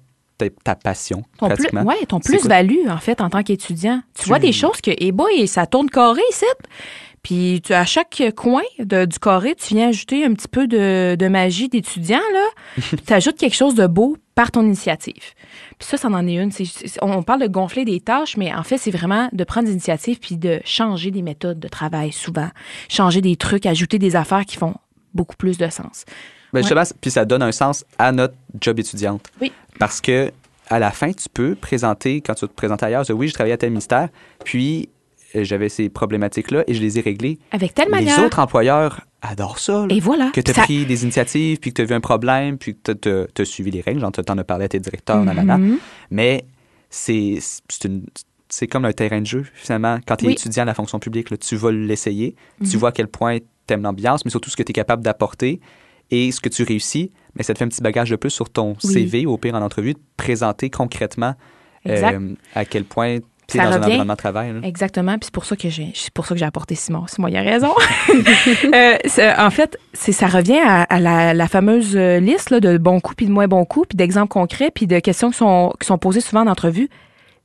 [0.65, 1.83] ta passion, Ton plus, pratiquement?
[1.85, 4.03] ouais, ton plus-value, en fait, en tant qu'étudiant.
[4.15, 6.47] Tu, Tu- vois des choses que, eh boy, ça tourne carré ici.
[7.23, 11.15] Puis tu, à chaque coin de- du carré, tu viens ajouter un petit peu de,
[11.17, 12.83] de magie d'étudiant, là.
[13.07, 15.23] tu ajoutes quelque chose de beau par ton initiative.
[15.79, 16.51] Puis ça, ça en est une.
[17.03, 20.19] On parle de gonfler des tâches, mais en fait, c'est vraiment de prendre des initiatives
[20.19, 22.49] puis de changer des méthodes de travail souvent.
[22.89, 24.75] Changer des trucs, ajouter des affaires qui font
[25.15, 26.05] beaucoup plus de sens.
[26.53, 26.63] Ben,
[27.01, 29.29] puis ça donne un sens à notre job étudiante.
[29.41, 29.53] Oui.
[29.79, 30.31] Parce que
[30.69, 33.59] à la fin, tu peux présenter, quand tu te présenter ailleurs, oui, je travaillais à
[33.59, 34.09] tel ministère,
[34.45, 34.89] puis
[35.35, 37.39] euh, j'avais ces problématiques-là et je les ai réglées.
[37.51, 38.19] Avec telle manière.
[38.19, 39.87] Les autres employeurs adorent ça.
[39.87, 39.95] là.
[39.95, 40.31] Et voilà.
[40.33, 42.77] que tu as Ça- pris des initiatives, puis que tu as vu un problème, puis
[42.77, 45.59] que tu as suivi les règles, genre tu en as parlé à tes directeurs, nanana.
[45.59, 45.79] Mhm.
[46.11, 46.45] Mais
[46.91, 47.39] c'est
[47.85, 48.05] une-
[48.49, 49.99] c'est comme un terrain de jeu, finalement.
[50.07, 50.35] Quand tu es Oui.
[50.35, 52.77] étudiant à la fonction publique, là, tu vas l'essayer, tu Mhm.
[52.77, 55.61] vois à quel point tu aimes l'ambiance, mais surtout ce que tu es capable d'apporter
[56.13, 57.11] et ce que tu réussis.
[57.35, 58.93] Mais ça te fait un petit bagage de plus sur ton Oui.
[58.93, 61.35] CV, au pire en entrevue, de présenter concrètement
[61.89, 64.53] euh, à quel point tu es Ça dans un revient- environnement de travail.
[64.53, 64.61] là.
[64.63, 67.07] Exactement, puis c'est pour ça que j'ai c'est pour ça que j'ai apporté Simon.
[67.09, 67.73] Simon, il a raison.
[68.75, 73.01] Euh, en fait, c'est ça revient à, à la, la fameuse liste là, de bons
[73.01, 75.87] coups puis de moins bons coups, puis d'exemples concrets, puis de questions qui sont qui
[75.87, 76.89] sont posées souvent en entrevue.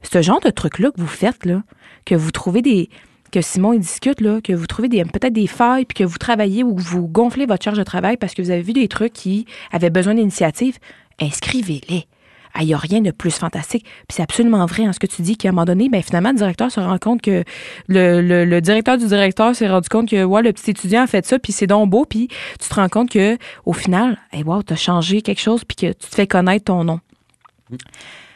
[0.03, 1.63] Ce genre de truc là que vous faites là,
[2.05, 2.89] que vous trouvez des
[3.31, 6.63] que Simon il discute là, que vous trouvez peut-être des failles puis que vous travaillez
[6.63, 9.13] ou que vous gonflez votre charge de travail parce que vous avez vu des trucs
[9.13, 10.77] qui avaient besoin d'initiative,
[11.19, 12.05] inscrivez-les.
[12.53, 13.83] Ah, Il n'y a rien de plus fantastique.
[13.83, 16.31] Puis c'est absolument vrai en ce que tu dis qu'à un moment donné, ben, finalement,
[16.31, 17.43] le directeur se rend compte que
[17.87, 21.37] le directeur du directeur s'est rendu compte que ouais, le petit étudiant a fait ça,
[21.37, 24.73] puis c'est donc beau, puis tu te rends compte que au final, hey, wow, tu
[24.73, 26.99] as changé quelque chose, puis que tu te fais connaître ton nom.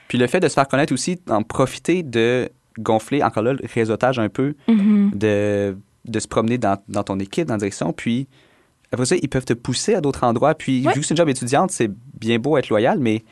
[0.07, 3.59] Puis le fait de se faire connaître aussi, en profiter de gonfler, encore là, le
[3.74, 5.11] réseautage un peu, Mhm.
[5.15, 7.93] de, de se promener dans, dans ton équipe, dans la direction.
[7.93, 8.28] Puis
[8.91, 10.55] après ça, ils peuvent te pousser à d'autres endroits.
[10.55, 10.93] Puis Ouais.
[10.93, 13.24] vu que c'est une job étudiante, c'est bien beau être loyal, mais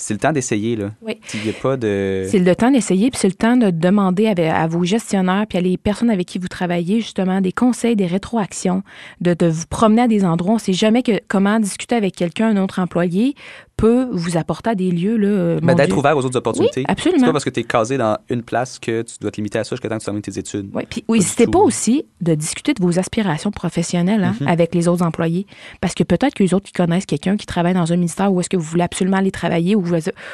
[0.00, 0.76] c'est le temps d'essayer.
[0.76, 0.92] là.
[1.02, 1.18] Oui.
[1.34, 2.24] Il a pas de.
[2.30, 5.60] C'est le temps d'essayer, puis c'est le temps de demander à, vos gestionnaires, puis à
[5.60, 8.84] les personnes avec qui vous travaillez, justement, des conseils, des rétroactions,
[9.20, 10.52] de, de vous promener à des endroits.
[10.52, 13.34] On ne sait jamais que, comment discuter avec quelqu'un, un autre employé,
[13.78, 15.16] peut vous apporter à des lieux.
[15.16, 16.80] Là, euh, Mais d'être ouvert aux autres opportunités.
[16.80, 17.26] Oui, C'est absolument.
[17.26, 19.64] pas parce que tu es casé dans une place que tu dois te limiter à
[19.64, 20.68] ça jusqu'à temps que tu termines tes études.
[20.74, 24.48] Oui, puis n'hésitez pas aussi de discuter de vos aspirations professionnelles hein, Mhm.
[24.48, 25.46] avec les autres employés.
[25.80, 28.40] Parce que peut-être que les autres qui connaissent quelqu'un qui travaille dans un ministère où
[28.40, 29.84] est-ce que vous voulez absolument aller travailler ou,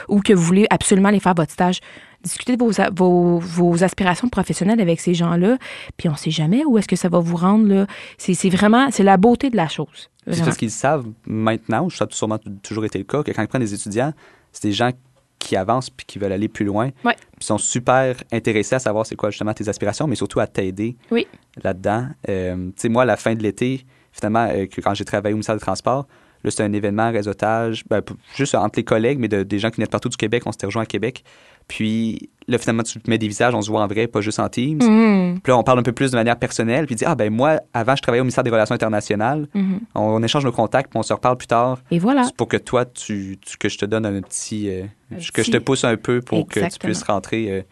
[0.08, 1.80] ou que vous voulez absolument aller faire votre stage.
[2.24, 5.58] Discutez de vos, vos, vos aspirations professionnelles avec ces gens-là.
[5.96, 7.68] Puis on ne sait jamais où est-ce que ça va vous rendre.
[7.68, 7.86] là.
[8.18, 10.10] C'est c'est vraiment, c'est la beauté de la chose.
[10.30, 13.48] C'est parce qu'ils savent maintenant, ça a sûrement toujours été le cas, que quand ils
[13.48, 14.12] prennent des étudiants,
[14.52, 14.90] c'est des gens
[15.38, 16.88] qui avancent puis qui veulent aller plus loin.
[17.04, 17.14] Ouais.
[17.38, 20.96] Ils sont super intéressés à savoir c'est quoi justement tes aspirations, mais surtout à t'aider
[21.10, 21.26] Oui.
[21.62, 22.06] là-dedans.
[22.30, 25.36] Euh, tu sais, moi, à la fin de l'été, finalement, euh, quand j'ai travaillé au
[25.36, 26.06] ministère des Transports,
[26.44, 28.02] là, c'était un événement, réseautage, ben,
[28.36, 30.52] juste entre les collègues, mais de- des gens qui venaient de partout du Québec, on
[30.52, 31.24] s'était rejoints à Québec.
[31.66, 34.38] Puis là, finalement, tu te mets des visages, on se voit en vrai, pas juste
[34.38, 34.78] en Teams.
[34.82, 35.40] Mhm.
[35.42, 37.60] Puis là, on parle un peu plus de manière personnelle, puis dit, ah ben moi,
[37.72, 39.48] avant, je travaillais au ministère des Relations internationales.
[39.54, 39.80] Mhm.
[39.94, 41.78] On, on échange nos contacts, puis on se reparle plus tard.
[41.90, 42.28] Et voilà.
[42.36, 45.50] Pour que toi, tu, tu- que je te donne un petit, euh, Un que je
[45.50, 47.50] te pousse un peu pour que tu puisses rentrer.
[47.50, 47.62] euh,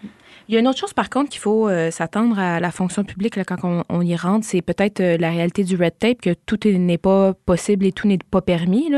[0.52, 3.04] Il y a une autre chose, par contre, qu'il faut euh, s'attendre à la fonction
[3.04, 6.68] publique quand on, y rentre, c'est peut-être euh, la réalité du red tape, que tout
[6.68, 8.92] est- n'est pas possible et tout n'est pas permis.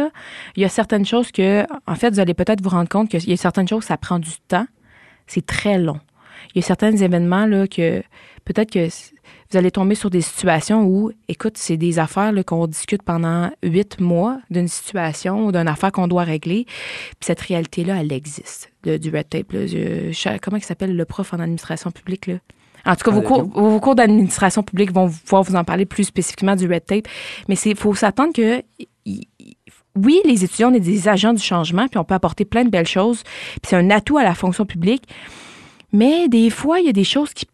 [0.57, 3.30] Il y a certaines choses que, en fait, vous allez peut-être vous rendre compte qu'il
[3.30, 4.66] y a certaines choses, ça prend du temps.
[5.28, 6.00] C'est très long.
[6.57, 8.02] Il y a certains événements que
[8.44, 8.88] peut-être que
[9.50, 13.50] vous allez tomber sur des situations où, écoute, c'est des affaires là, qu'on discute pendant
[13.62, 16.64] huit mois d'une situation ou d'une affaire qu'on doit régler.
[16.64, 19.52] Puis cette réalité-là, elle existe, le- du red tape.
[19.52, 19.66] là.
[19.66, 22.26] Je- je- comment il s'appelle le prof en administration publique?
[22.26, 22.34] Là?
[22.86, 25.86] En tout cas, Ah, vos cours, vos cours d'administration publique vont pouvoir vous en parler
[25.86, 27.06] plus spécifiquement du red tape.
[27.48, 28.62] Mais il faut s'attendre que
[29.96, 32.70] oui, les étudiants, on est des agents du changement, puis on peut apporter plein de
[32.70, 35.04] belles choses, puis c'est un atout à la fonction publique.
[35.92, 37.46] Mais des fois, il y a des choses qui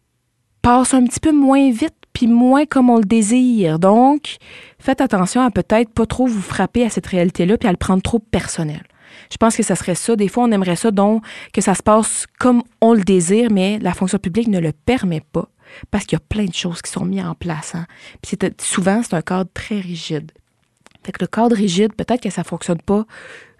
[0.61, 3.79] passent un petit peu moins vite, puis moins comme on le désire.
[3.79, 4.37] Donc,
[4.79, 8.01] faites attention à peut-être pas trop vous frapper à cette réalité-là, puis à le prendre
[8.01, 8.83] trop personnel.
[9.31, 10.15] Je pense que ça serait ça.
[10.15, 13.79] Des fois, on aimerait ça, donc, que ça se passe comme on le désire, mais
[13.79, 15.47] la fonction publique ne le permet pas
[15.89, 17.75] parce qu'il y a plein de choses qui sont mises en place.
[17.75, 17.85] Hein.
[18.21, 20.31] Puis souvent, c'est un cadre très rigide.
[21.03, 23.05] Fait que le cadre rigide, peut-être que ça fonctionne pas.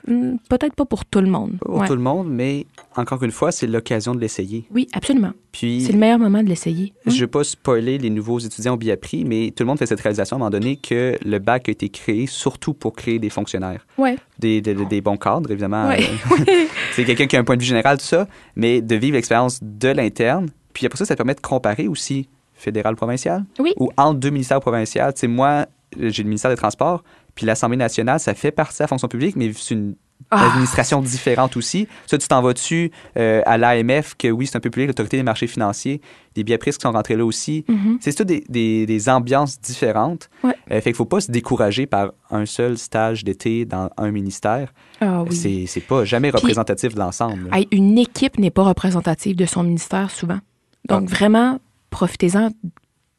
[0.08, 1.58] Hmm, peut-être pas pour tout le monde.
[1.62, 4.66] Pour tout le monde, mais encore une fois, c'est l'occasion de l'essayer.
[4.72, 5.32] Oui, absolument.
[5.52, 6.94] Puis c'est le meilleur moment de l'essayer.
[7.06, 9.86] Je ne veux pas spoiler les nouveaux étudiants au BIAPRI, mais tout le monde fait
[9.86, 13.20] cette réalisation à un moment donné que le bac a été créé surtout pour créer
[13.20, 13.86] des fonctionnaires.
[13.98, 14.18] Ouais.
[14.40, 15.88] Des, des, bons cadres, évidemment.
[15.88, 16.04] Ouais.
[16.94, 19.60] c'est quelqu'un qui a un point de vue général, tout ça, mais de vivre l'expérience
[19.62, 20.50] de l'interne.
[20.74, 23.44] Puis après ça, ça permet de comparer aussi fédéral-provincial.
[23.60, 23.74] Oui.
[23.78, 25.12] Ou entre deux ministères provinciaux.
[25.14, 25.66] Tu sais, moi,
[25.98, 27.04] j'ai le ministère des Transports,
[27.36, 29.96] puis l'Assemblée nationale, ça fait partie de la fonction publique, mais c'est une
[30.30, 30.48] ah.
[30.48, 31.88] administration différente aussi.
[32.06, 35.24] Ça, tu t'en vas-tu euh, à l'AMF, que oui, c'est un peu public, l'Autorité des
[35.24, 36.02] marchés financiers,
[36.36, 37.66] des biapristes qui sont rentrés là aussi.
[37.68, 37.98] Mm-hmm.
[38.00, 40.30] C'est tout des, des, ambiances différentes.
[40.44, 40.56] Ouais.
[40.72, 44.74] Euh, fait qu'il faut pas se décourager par un seul stage d'été dans un ministère.
[45.00, 45.68] Ah, oui.
[45.68, 47.50] C'est pas jamais représentatif de l'ensemble.
[47.72, 50.40] Une équipe n'est pas représentative de son ministère souvent.
[50.88, 51.14] Donc, ah.
[51.14, 51.60] vraiment,
[51.90, 52.52] profitez-en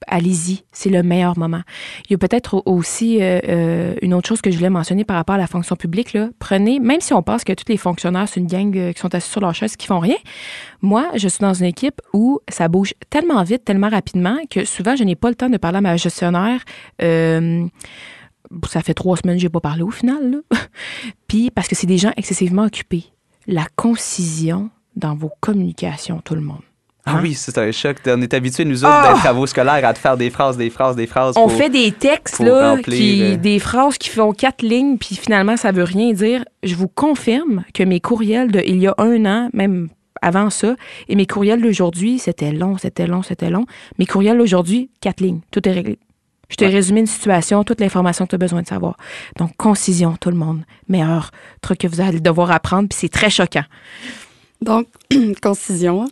[0.07, 1.63] allez-y, c'est le meilleur moment.
[2.09, 5.17] Il y a peut-être aussi euh, euh, une autre chose que je voulais mentionner par
[5.17, 6.17] rapport à la fonction publique.
[6.39, 9.15] Prenez, même si on pense que tous les fonctionnaires, c'est une gang euh, qui sont
[9.15, 10.17] assis sur leur chaise qui font rien,
[10.81, 14.97] moi, je suis dans une équipe où ça bouge tellement vite, tellement rapidement que souvent,
[14.97, 16.61] je n'ai pas le temps de parler à ma gestionnaire.
[16.99, 20.43] ça fait trois semaines que je n'ai pas parlé au final.
[21.29, 23.05] Puis parce que c'est des gens excessivement occupés.
[23.47, 26.63] La concision dans vos communications, tout le monde.
[27.05, 27.21] Ah hein?
[27.23, 27.97] oui, c'est un choc.
[28.07, 29.09] On est habitué, nous autres, oh!
[29.09, 31.37] d'être travaux scolaires, à te faire des phrases, des phrases, des phrases.
[31.37, 35.57] On fait des textes, là, qui, euh, des phrases qui font quatre lignes, puis finalement,
[35.57, 36.45] ça veut rien dire.
[36.63, 39.89] Je vous confirme que mes courriels de il y a un an, même
[40.21, 40.77] avant ça,
[41.09, 43.67] et mes courriels d'aujourd'hui, c'était long, c'était long, c'était long.
[43.99, 45.41] Mes courriels d'aujourd'hui, quatre lignes.
[45.51, 45.99] Tout est réglé.
[46.49, 48.97] Je t'ai résumé une situation, toute l'information que tu as besoin de savoir.
[49.39, 50.61] Donc, concision, tout le monde.
[50.87, 51.31] Meilleur
[51.63, 53.65] truc que vous allez devoir apprendre, puis c'est très choquant.
[54.61, 54.87] Donc,
[55.43, 56.09] concision.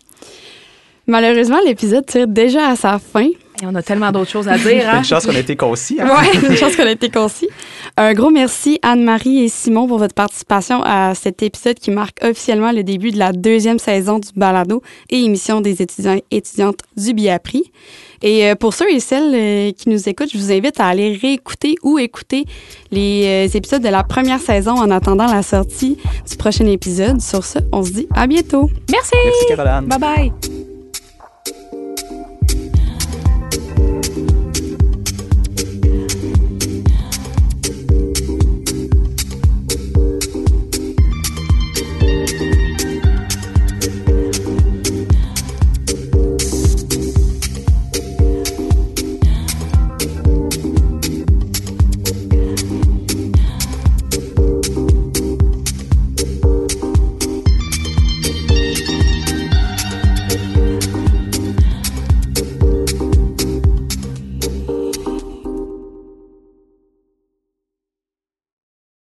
[1.11, 3.26] Malheureusement, l'épisode tire déjà à sa fin.
[3.62, 4.88] Et on a tellement d'autres choses à dire.
[4.88, 4.98] Hein?
[4.98, 5.98] Une chance qu'on a été concis.
[6.00, 6.08] Hein?
[6.08, 7.48] Oui, une chance qu'on a été concis.
[7.96, 12.70] Un gros merci Anne-Marie et Simon pour votre participation à cet épisode qui marque officiellement
[12.70, 17.12] le début de la deuxième saison du balado et émission des étudiants et étudiantes du
[17.12, 17.72] BIAPRI.
[18.22, 21.18] Et euh, pour ceux et celles euh, qui nous écoutent, je vous invite à aller
[21.20, 22.44] réécouter ou écouter
[22.92, 25.98] les euh, épisodes de la première saison en attendant la sortie
[26.30, 27.20] du prochain épisode.
[27.20, 28.70] Sur ce, on se dit à bientôt.
[28.90, 29.16] Merci.
[29.24, 29.88] Merci Caroline.
[29.88, 30.69] Bye bye.
[34.03, 34.39] Thank you.